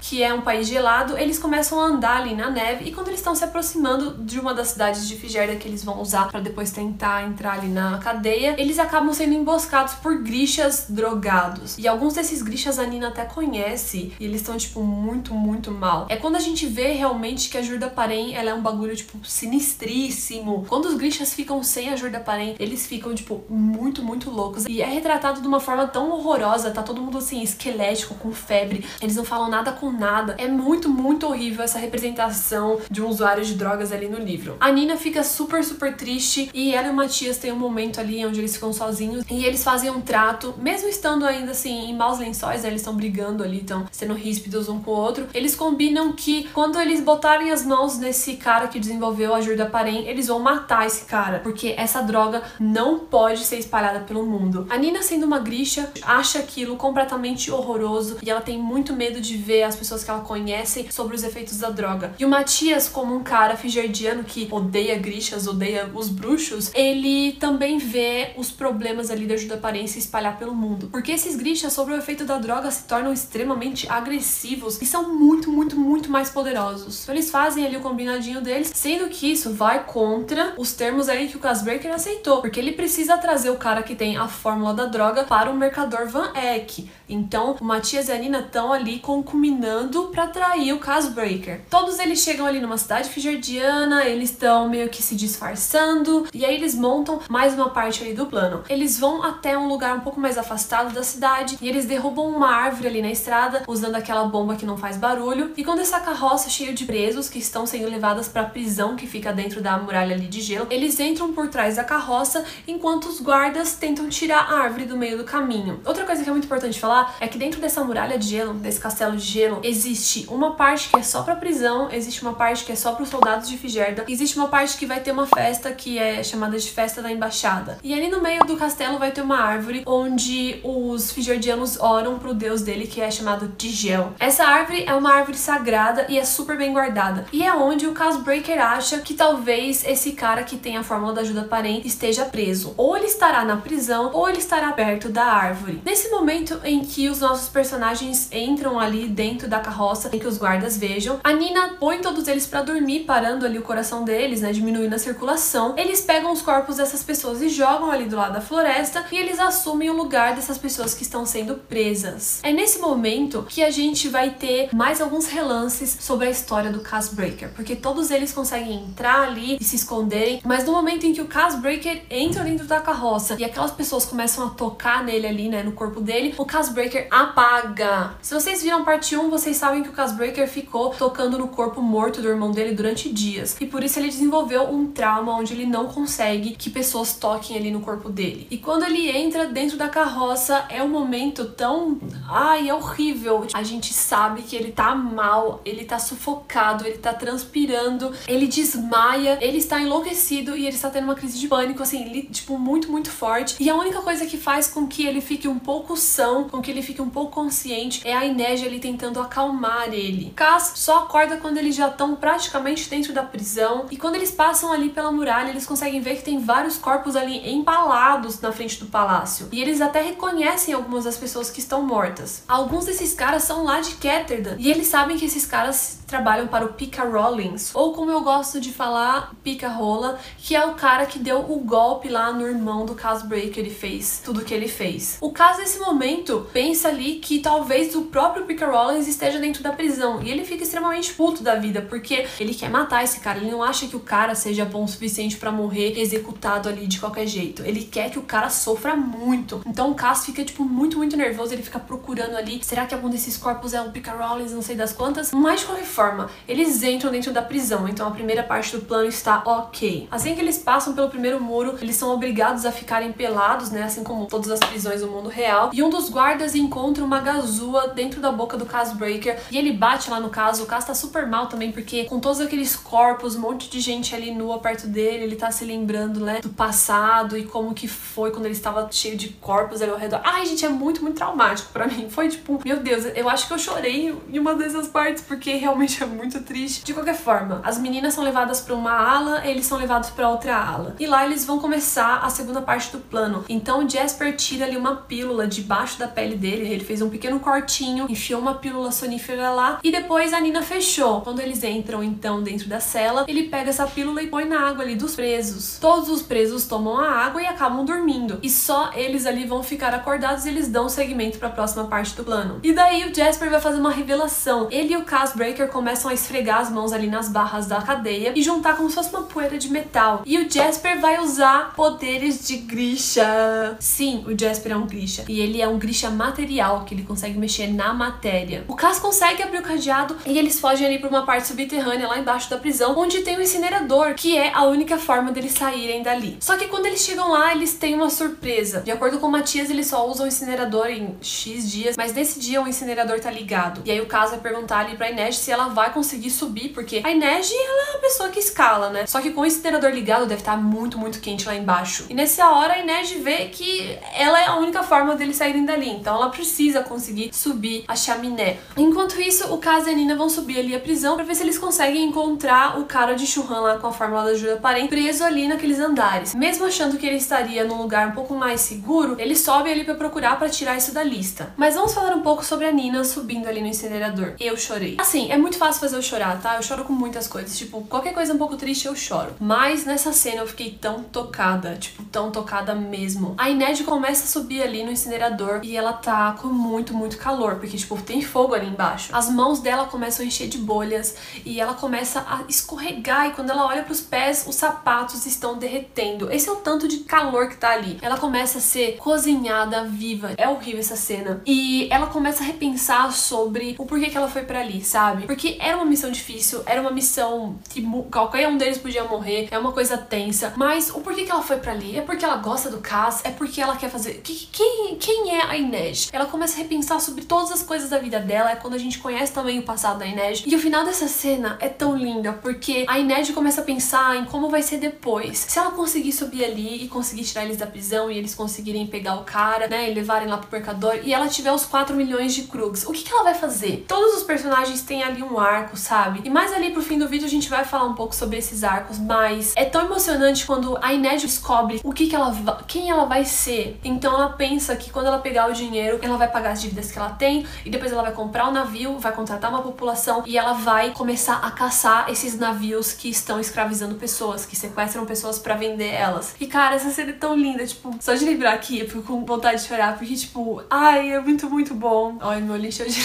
[0.00, 3.20] que é um país gelado, eles começam a andar ali na neve e quando eles
[3.20, 6.70] estão se aproximando de uma das cidades de Figerda que eles vão usar para depois
[6.70, 11.78] tentar entrar ali na cadeia, eles acabam sendo emboscados por grixas drogados.
[11.78, 16.06] E alguns desses grixas a Nina até conhece e eles estão tipo muito, muito mal.
[16.08, 19.18] É quando a gente vê realmente que a Jurda Parem, ela é um bagulho tipo
[19.24, 20.64] sinistríssimo.
[20.68, 24.66] Quando os grixas ficam sem a Jurda Parem, eles ficam tipo muito, muito loucos.
[24.66, 28.84] E é retratado de uma forma tão horrorosa, tá todo mundo assim esquelético, com febre.
[29.00, 30.34] Eles não falam nada com nada.
[30.38, 34.56] É muito, muito horrível essa representação de um usuário de drogas ali no livro.
[34.58, 38.26] A Nina fica super, super triste e ela e o Matias têm um momento ali
[38.26, 42.18] onde eles ficam sozinhos e eles fazem um trato, mesmo estando ainda assim em maus
[42.18, 45.28] lençóis, né, eles estão brigando ali, estão sendo ríspidos um com o outro.
[45.32, 50.08] Eles combinam que quando eles botarem as mãos nesse cara que desenvolveu a Jurda Parem,
[50.08, 54.66] eles vão matar esse cara, porque essa droga não pode ser espalhada pelo mundo.
[54.68, 59.36] A Nina, sendo uma grixa, acha aquilo completamente horroroso e ela tem muito medo de
[59.36, 62.14] ver as pessoas que ela conhece sobre os efeitos da droga.
[62.18, 67.78] E o Matias, como um cara figerdiano que odeia grixas, odeia os bruxos, ele também
[67.78, 70.88] vê os problemas ali da Parem se espalhar pelo mundo.
[70.90, 75.50] Porque esses grixas, sobre o efeito da droga, se tornam extremamente agressivos e são muito,
[75.50, 77.02] muito, muito mais poderosos.
[77.02, 81.28] Então eles fazem ali o combinadinho deles, sendo que isso vai contra os termos aí
[81.28, 84.86] que o Casbreaker aceitou, porque ele precisa trazer o cara que tem a fórmula da
[84.86, 86.90] droga para o mercador Van Eck.
[87.08, 91.62] Então o Matias e a Nina estão ali concuminando para atrair o Casbreaker.
[91.68, 96.54] Todos eles chegam ali numa cidade fijardiana, eles estão meio que se disfarçando e aí
[96.54, 98.62] eles montam mais uma parte ali do plano.
[98.68, 102.54] Eles vão até um lugar um pouco mais afastado da cidade e eles derrubam uma
[102.54, 105.50] árvore ali na estrada usando aquela bomba que não faz barulho.
[105.56, 109.08] E quando essa carroça cheia de presos que estão sendo levadas para a prisão que
[109.08, 113.20] fica dentro da muralha ali de gelo, eles entram por trás da carroça enquanto os
[113.20, 115.80] guardas tentam tirar a árvore do meio do caminho.
[115.84, 118.78] Outra coisa que é muito importante falar é que dentro dessa muralha de gelo, desse
[118.78, 122.72] castelo de gelo, existe uma parte que é só para prisão, existe uma parte que
[122.72, 125.72] é só para os soldados de Figerda, existe uma parte que vai ter uma festa
[125.72, 127.78] que é chamada de festa da embaixada.
[127.82, 132.34] E ali no meio do castelo vai ter uma árvore onde os figerdianos oram pro
[132.34, 134.12] deus dele que é chamado Tigel.
[134.18, 137.26] Essa árvore é uma árvore sagrada e é super bem guardada.
[137.32, 141.20] E é onde o Casbreaker acha que talvez esse cara que tem a fórmula da
[141.20, 142.74] ajuda parente esteja preso.
[142.76, 145.80] Ou ele estará na prisão ou ele estará perto da árvore.
[145.84, 150.38] Nesse momento em que os nossos personagens entram ali dentro da carroça, em que os
[150.38, 154.52] guardas vejam, a Nina põe todos eles para dormir, parando ali o coração deles, né,
[154.52, 155.74] diminuindo a circulação.
[155.76, 159.38] Eles pegam os corpos dessas pessoas e jogam ali do lado da floresta e eles
[159.38, 162.40] assumem o lugar dessas pessoas que estão sendo presas.
[162.42, 166.80] É nesse momento que a gente vai ter mais alguns relances sobre a história do
[166.80, 171.20] Casbreaker, porque todos eles conseguem entrar ali e se esconderem, mas no momento em que
[171.20, 175.62] o Casbreaker entra dentro da carroça e aquelas pessoas começam a tocar nele ali, né,
[175.62, 178.14] no corpo dele, o Casbreaker apaga.
[178.22, 182.20] Se vocês viram parte 1, vocês sabem que o Casbreaker ficou tocando no corpo morto
[182.20, 185.86] do irmão dele durante dias, e por isso ele desenvolveu um trauma onde ele não
[185.86, 188.46] consegue que pessoas toquem ali no corpo dele.
[188.50, 191.98] E quando ele entra dentro da carroça, é um momento tão.
[192.28, 193.46] Ai, é horrível.
[193.52, 199.38] A gente sabe que ele tá mal, ele tá sufocado, ele tá transpirando, ele desmaia,
[199.40, 202.90] ele está enlouquecido e ele está tendo uma crise de pânico, assim, ele, tipo, muito,
[202.90, 203.56] muito forte.
[203.60, 206.70] E a única coisa que faz com que ele fique um pouco são, com que
[206.70, 210.32] ele fique um pouco consciente, é a Inês ali tentando acalmar ele.
[210.34, 214.72] Cass só acorda quando eles já estão praticamente dentro da prisão e quando eles passam
[214.72, 218.86] ali pela muralha, eles conseguem ver que tem vários corpos ali empalados na frente do
[218.86, 219.48] palácio.
[219.52, 222.44] E eles até reconhecem algumas das pessoas que estão mortas.
[222.48, 226.64] Alguns desses caras são lá de Ketterdam e eles sabem que esses caras trabalham para
[226.64, 231.06] o Pika Rollins, ou como eu gosto de falar, Pika Rola, que é o cara
[231.06, 234.66] que deu o golpe lá no irmão do Cas Breaker e fez tudo que ele
[234.66, 235.18] fez.
[235.20, 240.22] O caso nesse momento pensa ali que talvez o próprio Rollins esteja dentro da prisão
[240.22, 243.62] e ele fica extremamente puto da vida porque ele quer matar esse cara, ele não
[243.62, 247.62] acha que o cara seja bom o suficiente para morrer executado ali de qualquer jeito.
[247.62, 249.62] Ele quer que o cara sofra muito.
[249.66, 253.08] Então o Cas fica tipo muito, muito nervoso, ele fica procurando ali, será que algum
[253.08, 255.32] desses corpos é o Pika Rollins, não sei das quantas.
[255.32, 259.08] Mas de qualquer forma, eles entram dentro da prisão, então a primeira parte do plano
[259.08, 260.08] está ok.
[260.10, 264.02] Assim que eles passam pelo primeiro muro, eles são obrigados a ficarem pelados, né, assim
[264.02, 265.70] como todas as prisões do mundo real.
[265.72, 270.10] E um dos guardas encontra uma gazua dentro da boca do Casbreaker e ele bate
[270.10, 270.62] lá no caso.
[270.62, 274.14] O Cas tá super mal também porque com todos aqueles corpos, um monte de gente
[274.14, 278.30] ali nua perto dele, ele tá se lembrando, né, do passado e como que foi
[278.30, 280.20] quando ele estava cheio de corpos ali ao redor.
[280.24, 282.08] Ai, gente, é muito, muito traumático para mim.
[282.08, 286.02] Foi tipo, meu Deus, eu acho que eu chorei em uma dessas partes porque realmente
[286.02, 286.84] é muito triste.
[286.84, 290.56] De qualquer forma, as meninas são levadas para uma ala, eles são levados para outra
[290.56, 290.96] ala.
[290.98, 293.44] E lá eles vão começar a segunda parte do plano.
[293.48, 298.06] Então Jasper tira ali uma pílula debaixo da pele dele, ele fez um pequeno cortinho,
[298.30, 301.20] enfiou uma pílula sonífera lá e depois a Nina fechou.
[301.22, 304.84] Quando eles entram então dentro da cela, ele pega essa pílula e põe na água
[304.84, 305.78] ali dos presos.
[305.80, 308.38] Todos os presos tomam a água e acabam dormindo.
[308.40, 312.14] E só eles ali vão ficar acordados e eles dão seguimento para a próxima parte
[312.14, 312.60] do plano.
[312.62, 314.68] E daí o Jasper vai fazer uma revelação.
[314.70, 318.42] Ele e o Casbreaker começam a esfregar as mãos ali nas barras da cadeia e
[318.42, 320.22] juntar como se fosse uma poeira de metal.
[320.24, 323.76] E o Jasper vai usar poderes de Grisha.
[323.80, 325.24] Sim, o Jasper é um Grisha.
[325.28, 328.19] E ele é um Grisha material, que ele consegue mexer na matéria.
[328.68, 332.18] O Cas consegue abrir o cadeado e eles fogem ali para uma parte subterrânea lá
[332.18, 336.36] embaixo da prisão, onde tem um incinerador, que é a única forma deles saírem dali.
[336.40, 338.80] Só que quando eles chegam lá, eles têm uma surpresa.
[338.80, 342.38] De acordo com o Matias, eles só usam o incinerador em X dias, mas nesse
[342.38, 343.82] dia o incinerador tá ligado.
[343.84, 347.00] E aí o Cas vai perguntar ali pra Inês se ela vai conseguir subir, porque
[347.04, 349.06] a Inej, ela é uma pessoa que escala, né?
[349.06, 352.06] Só que com o incinerador ligado deve estar muito, muito quente lá embaixo.
[352.08, 355.90] E nessa hora a Inej vê que ela é a única forma deles saírem dali,
[355.90, 358.58] então ela precisa conseguir subir a chaminé.
[358.76, 361.42] Enquanto isso, o Kaz e a Nina vão subir ali a prisão pra ver se
[361.42, 365.22] eles conseguem encontrar o cara de Churran lá com a fórmula da Jura Parent preso
[365.24, 366.34] ali naqueles andares.
[366.34, 369.94] Mesmo achando que ele estaria num lugar um pouco mais seguro, ele sobe ali para
[369.94, 371.52] procurar para tirar isso da lista.
[371.56, 374.34] Mas vamos falar um pouco sobre a Nina subindo ali no incinerador.
[374.40, 374.96] Eu chorei.
[374.98, 376.56] Assim, é muito fácil fazer eu chorar, tá?
[376.56, 377.56] Eu choro com muitas coisas.
[377.56, 379.34] Tipo, qualquer coisa um pouco triste eu choro.
[379.38, 383.34] Mas nessa cena eu fiquei tão tocada, tipo, tão tocada mesmo.
[383.38, 387.56] A Ined começa a subir ali no incinerador e ela tá com muito, muito calor,
[387.56, 389.10] porque, tipo, tem fogo ali embaixo.
[389.14, 393.28] As mãos dela começam a encher de bolhas e ela começa a escorregar.
[393.28, 396.30] E quando ela olha pros pés, os sapatos estão derretendo.
[396.30, 397.98] Esse é o tanto de calor que tá ali.
[398.02, 400.32] Ela começa a ser cozinhada viva.
[400.36, 401.42] É horrível essa cena.
[401.46, 405.26] E ela começa a repensar sobre o porquê que ela foi para ali, sabe?
[405.26, 409.58] Porque era uma missão difícil, era uma missão que qualquer um deles podia morrer, é
[409.58, 410.52] uma coisa tensa.
[410.56, 411.96] Mas o porquê que ela foi para ali?
[411.96, 413.20] É porque ela gosta do Cass?
[413.24, 414.20] É porque ela quer fazer.
[414.22, 416.08] Quem, quem é a Inês?
[416.12, 418.98] Ela começa a repensar sobre todas as coisas da vida dela, é quando a gente
[418.98, 420.42] conhece também o passado da Inês.
[420.46, 424.24] E o final dessa cena é tão linda, porque a Inês começa a pensar em
[424.24, 425.38] como vai ser depois.
[425.48, 429.16] Se ela conseguir subir ali e conseguir tirar eles da prisão e eles conseguirem pegar
[429.16, 432.42] o cara, né, e levarem lá pro mercador, e ela tiver os 4 milhões de
[432.44, 433.84] Krugs, o que, que ela vai fazer?
[433.86, 436.20] Todos os personagens têm ali um arco, sabe?
[436.24, 438.64] E mais ali pro fim do vídeo a gente vai falar um pouco sobre esses
[438.64, 442.30] arcos, mas é tão emocionante quando a Inês descobre o que que ela
[442.66, 443.78] quem ela vai ser.
[443.84, 446.98] Então ela pensa que quando ela pegar o dinheiro, ela vai pagar as dívidas que
[446.98, 450.52] ela tem e depois ela vai comprar um navio, vai contratar uma população e ela
[450.52, 455.92] vai começar a caçar esses navios que estão escravizando pessoas, que sequestram pessoas para vender
[455.92, 456.34] elas.
[456.40, 459.24] E cara, essa cena é tão linda, tipo, só de lembrar aqui eu fico com
[459.24, 462.16] vontade de chorar, porque tipo, ai, é muito, muito bom.
[462.20, 463.00] Ai, meu lixo de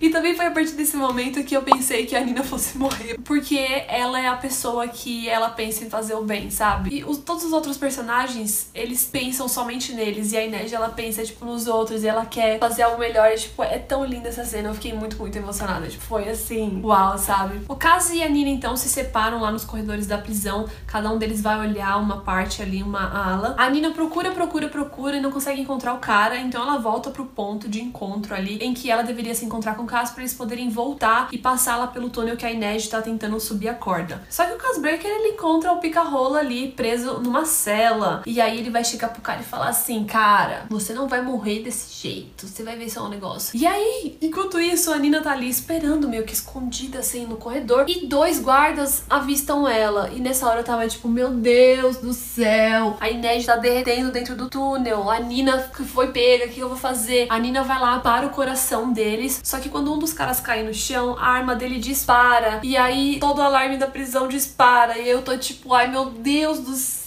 [0.00, 3.18] E também foi a partir desse momento que eu pensei que a Nina fosse morrer,
[3.24, 6.96] porque ela é a pessoa que ela pensa em fazer o bem, sabe?
[6.96, 11.24] E os, todos os outros personagens, eles pensam somente neles, e a Inês, ela pensa,
[11.24, 14.44] tipo, nos outros, e ela quer fazer algo melhor, e, tipo, é tão linda essa
[14.44, 17.60] cena, eu fiquei muito, muito emocionada, tipo, foi assim, uau, sabe?
[17.68, 21.18] O Caso e a Nina, então, se separam lá nos corredores da prisão, cada um
[21.18, 23.54] deles vai olhar uma parte ali, uma ala.
[23.56, 27.24] A Nina procura, procura, procura e não consegue encontrar o cara, então ela volta pro
[27.24, 30.34] ponto de encontro ali, em que ela deveria se encontrar com o Caso pra eles
[30.34, 34.22] poderem voltar e passar lá pelo túnel que a Inês tá tentando subir a corda.
[34.28, 38.22] Só que o Casbreaker, ele encontra o pica-rola ali, preso numa cela.
[38.26, 41.62] E aí ele vai chegar pro cara e falar assim, cara, você não vai morrer
[41.62, 43.56] desse jeito, você vai ver só um negócio.
[43.56, 47.36] E aí E enquanto isso, a Nina tá ali esperando, meio que escondida assim no
[47.36, 47.84] corredor.
[47.88, 50.10] E dois guardas avistam ela.
[50.10, 52.96] E nessa hora eu tava tipo, meu Deus do céu.
[53.00, 55.10] A Inês tá derretendo dentro do túnel.
[55.10, 57.26] A Nina foi pega, o que eu vou fazer?
[57.28, 59.40] A Nina vai lá para o coração deles.
[59.42, 62.60] Só que quando um dos caras cai no chão, a arma dele dispara.
[62.62, 64.98] E aí todo o alarme da prisão dispara.
[64.98, 66.97] E eu tô tipo, ai meu Deus do céu.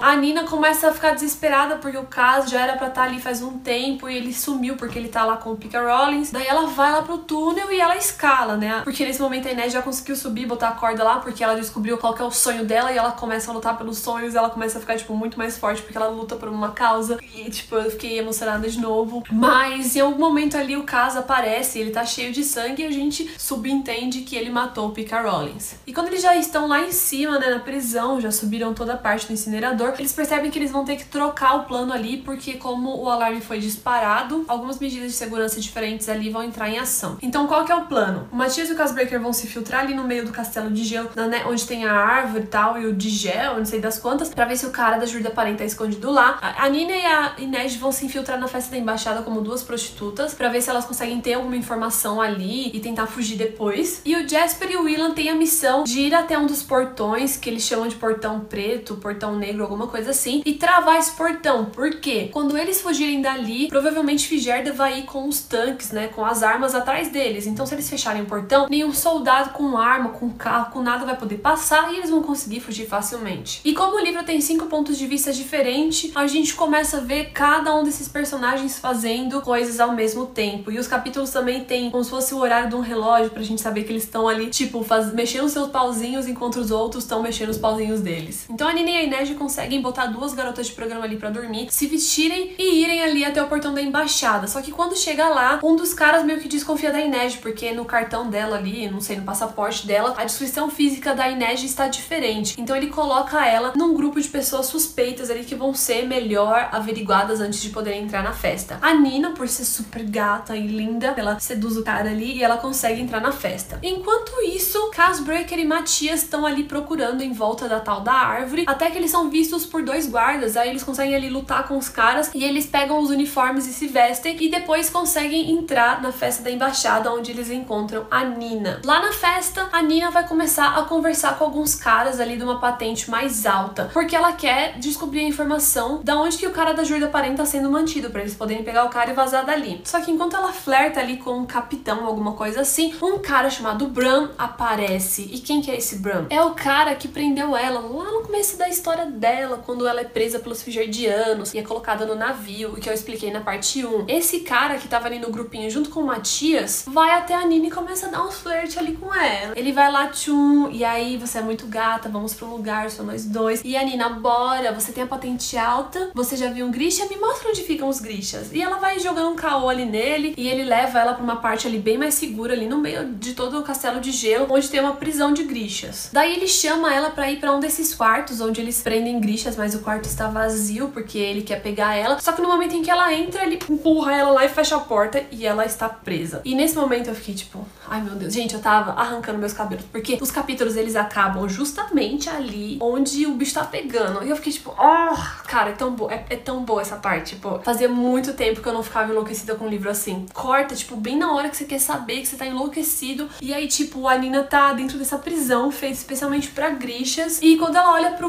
[0.00, 3.20] A Nina começa a ficar desesperada porque o caso já era pra estar tá ali
[3.20, 6.30] faz um tempo e ele sumiu porque ele tá lá com o Pika Rollins.
[6.30, 8.80] Daí ela vai lá pro túnel e ela escala, né?
[8.84, 11.98] Porque nesse momento a Inês já conseguiu subir, botar a corda lá porque ela descobriu
[11.98, 14.34] qual que é o sonho dela e ela começa a lutar pelos sonhos.
[14.34, 17.18] Ela começa a ficar, tipo, muito mais forte porque ela luta por uma causa.
[17.34, 19.22] E, tipo, eu fiquei emocionada de novo.
[19.30, 22.90] Mas em algum momento ali o caso aparece, ele tá cheio de sangue e a
[22.90, 25.74] gente subentende que ele matou o Pika Rollins.
[25.86, 28.96] E quando eles já estão lá em cima, né, na prisão, já subiram toda a
[28.96, 32.54] parte do incinerador, eles percebem que eles vão ter que trocar o plano ali, porque
[32.54, 37.18] como o alarme foi disparado, algumas medidas de segurança diferentes ali vão entrar em ação.
[37.22, 38.28] Então qual que é o plano?
[38.32, 41.10] O Matias e o Casbreaker vão se filtrar ali no meio do castelo de gelo,
[41.16, 44.28] né, onde tem a árvore e tal, e o de gel, não sei das quantas,
[44.28, 46.38] pra ver se o cara da Jurda Parente tá escondido lá.
[46.40, 50.34] A Nina e a Inês vão se infiltrar na festa da embaixada como duas prostitutas,
[50.34, 54.00] pra ver se elas conseguem ter alguma informação ali e tentar fugir depois.
[54.04, 57.36] E o Jasper e o Willan têm a missão de ir até um dos portões,
[57.36, 61.66] que eles chamam de portão preto, portão negro, alguma coisa assim, e travar esse portão.
[61.66, 62.28] Por quê?
[62.32, 66.74] Quando eles fugirem dali, provavelmente Figerda vai ir com os tanques, né, com as armas
[66.74, 67.46] atrás deles.
[67.46, 71.16] Então, se eles fecharem o portão, nenhum soldado com arma, com carro, com nada vai
[71.16, 73.60] poder passar e eles vão conseguir fugir facilmente.
[73.64, 77.30] E como o livro tem cinco pontos de vista diferentes, a gente começa a ver
[77.32, 80.70] cada um desses personagens fazendo coisas ao mesmo tempo.
[80.70, 83.60] E os capítulos também tem como se fosse o horário de um relógio pra gente
[83.60, 85.12] saber que eles estão ali, tipo, faz...
[85.12, 88.46] mexendo seus pauzinhos enquanto os outros estão mexendo os pauzinhos deles.
[88.50, 89.02] Então a Nina e a
[89.38, 93.42] Conseguem botar duas garotas de programa ali para dormir, se vestirem e irem ali até
[93.42, 94.46] o portão da embaixada.
[94.46, 97.84] Só que quando chega lá, um dos caras meio que desconfia da Inês, porque no
[97.84, 102.60] cartão dela ali, não sei, no passaporte dela, a descrição física da Inês está diferente.
[102.60, 107.40] Então ele coloca ela num grupo de pessoas suspeitas ali que vão ser melhor averiguadas
[107.40, 108.78] antes de poderem entrar na festa.
[108.80, 112.56] A Nina, por ser super gata e linda, ela seduz o cara ali e ela
[112.56, 113.78] consegue entrar na festa.
[113.82, 118.90] Enquanto isso, Casbreaker e Matias estão ali procurando em volta da tal da árvore, até
[118.90, 122.30] que eles são vistos por dois guardas, aí eles conseguem ali lutar com os caras
[122.34, 126.50] e eles pegam os uniformes e se vestem e depois conseguem entrar na festa da
[126.50, 128.80] embaixada onde eles encontram a Nina.
[128.84, 132.60] Lá na festa, a Nina vai começar a conversar com alguns caras ali de uma
[132.60, 136.84] patente mais alta, porque ela quer descobrir a informação da onde que o cara da
[136.84, 139.80] Jurda Parente tá sendo mantido, para eles poderem pegar o cara e vazar dali.
[139.84, 143.86] Só que enquanto ela flerta ali com um capitão, alguma coisa assim, um cara chamado
[143.86, 145.28] Bran aparece.
[145.32, 146.26] E quem que é esse Bran?
[146.30, 150.04] É o cara que prendeu ela lá no começo da história dela, quando ela é
[150.04, 154.06] presa pelos Fijardianos e é colocada no navio, que eu expliquei na parte 1.
[154.08, 157.66] Esse cara que tava ali no grupinho junto com o Matias vai até a Nina
[157.66, 159.52] e começa a dar uns flerte ali com ela.
[159.56, 163.24] Ele vai lá, tchum, e aí você é muito gata, vamos pro lugar, só nós
[163.24, 163.62] dois.
[163.64, 167.06] E a Nina, bora, você tem a patente alta, você já viu um Grisha?
[167.06, 168.52] Me mostra onde ficam os Grishas.
[168.52, 171.66] E ela vai jogando um caô ali nele e ele leva ela pra uma parte
[171.66, 174.80] ali bem mais segura, ali no meio de todo o castelo de gelo, onde tem
[174.80, 176.10] uma prisão de Grishas.
[176.12, 179.72] Daí ele chama ela pra ir pra um desses quartos onde eles prendem Grishas, mas
[179.72, 182.18] o quarto está vazio porque ele quer pegar ela.
[182.18, 184.80] Só que no momento em que ela entra, ele empurra ela lá e fecha a
[184.80, 186.42] porta e ela está presa.
[186.44, 189.84] E nesse momento eu fiquei tipo, ai meu Deus, gente, eu tava arrancando meus cabelos,
[189.92, 194.24] porque os capítulos eles acabam justamente ali onde o bicho tá pegando.
[194.24, 197.36] E eu fiquei tipo, oh, cara, é tão boa, é, é tão boa essa parte,
[197.36, 200.26] tipo, fazia muito tempo que eu não ficava enlouquecida com um livro assim.
[200.34, 203.28] Corta, tipo, bem na hora que você quer saber que você tá enlouquecido.
[203.40, 207.40] E aí, tipo, a Nina tá dentro dessa prisão, feita especialmente pra Grishas.
[207.40, 208.28] E quando ela olha pro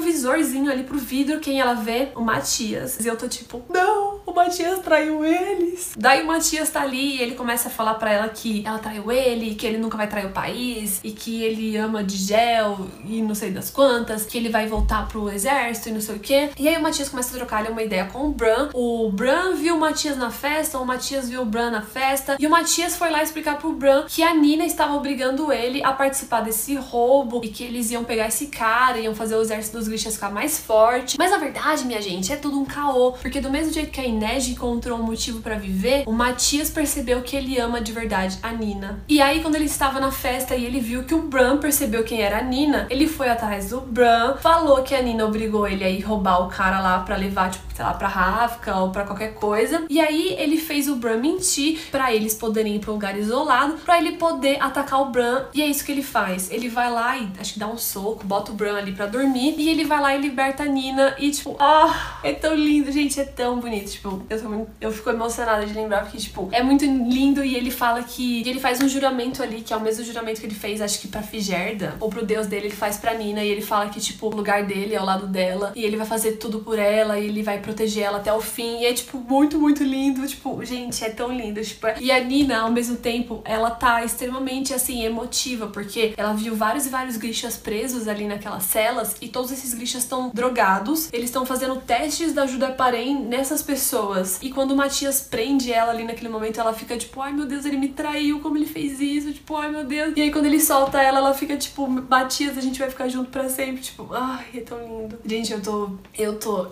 [0.71, 2.09] ali, pro vidro, quem ela vê?
[2.15, 2.99] O Matias.
[2.99, 5.91] E eu tô tipo, não, o Matias traiu eles.
[5.97, 9.11] Daí o Matias tá ali e ele começa a falar pra ela que ela traiu
[9.11, 13.21] ele, que ele nunca vai trair o país, e que ele ama de gel e
[13.21, 16.49] não sei das quantas, que ele vai voltar pro exército e não sei o que.
[16.57, 18.69] E aí o Matias começa a trocar ali uma ideia com o Bran.
[18.73, 22.47] O Bran viu o Matias na festa, o Matias viu o Bran na festa, e
[22.47, 26.41] o Matias foi lá explicar pro Bran que a Nina estava obrigando ele a participar
[26.41, 30.13] desse roubo e que eles iam pegar esse cara, iam fazer o exército dos Grishas
[30.15, 31.17] ficar mais forte.
[31.17, 34.05] Mas na verdade, minha gente, é tudo um caô, porque do mesmo jeito que a
[34.21, 38.51] Inês encontrou um motivo para viver, o Matias percebeu que ele ama de verdade a
[38.51, 38.99] Nina.
[39.09, 42.21] E aí, quando ele estava na festa e ele viu que o Bran percebeu quem
[42.21, 45.89] era a Nina, ele foi atrás do Bran, falou que a Nina obrigou ele a
[45.89, 49.33] ir roubar o cara lá para levar, tipo, sei lá, pra Rafka ou pra qualquer
[49.33, 49.85] coisa.
[49.89, 53.73] E aí ele fez o Bran mentir para eles poderem ir pra um lugar isolado,
[53.83, 55.45] para ele poder atacar o Bran.
[55.53, 56.51] E é isso que ele faz.
[56.51, 59.55] Ele vai lá e acho que dá um soco, bota o Bran ali para dormir
[59.57, 62.91] e ele vai lá e liberta a Nina e tipo, ah, oh, é tão lindo,
[62.91, 63.91] gente, é tão bonito.
[63.91, 67.71] Tipo, eu, tô, eu fico emocionada de lembrar porque tipo, é muito lindo e ele
[67.71, 70.81] fala que ele faz um juramento ali, que é o mesmo juramento que ele fez,
[70.81, 73.89] acho que pra Figerda, ou pro deus dele, ele faz pra Nina e ele fala
[73.89, 76.77] que tipo, o lugar dele é ao lado dela e ele vai fazer tudo por
[76.77, 78.81] ela e ele vai proteger ela até o fim.
[78.81, 82.61] E é tipo muito, muito lindo, tipo, gente, é tão lindo, tipo, e a Nina,
[82.61, 87.57] ao mesmo tempo, ela tá extremamente assim emotiva porque ela viu vários e vários grixas
[87.57, 91.11] presos ali naquelas celas e todos esses grixas estão drogados.
[91.11, 94.39] Eles estão fazendo testes da ajuda parem nessas pessoas.
[94.41, 97.65] E quando o Matias prende ela ali naquele momento, ela fica tipo, ai meu Deus,
[97.65, 99.31] ele me traiu, como ele fez isso?
[99.31, 100.13] Tipo, ai meu Deus.
[100.15, 103.29] E aí quando ele solta ela, ela fica tipo, Matias, a gente vai ficar junto
[103.29, 103.81] para sempre.
[103.81, 105.19] Tipo, ai, é tão lindo.
[105.25, 105.89] Gente, eu tô.
[106.17, 106.67] Eu tô.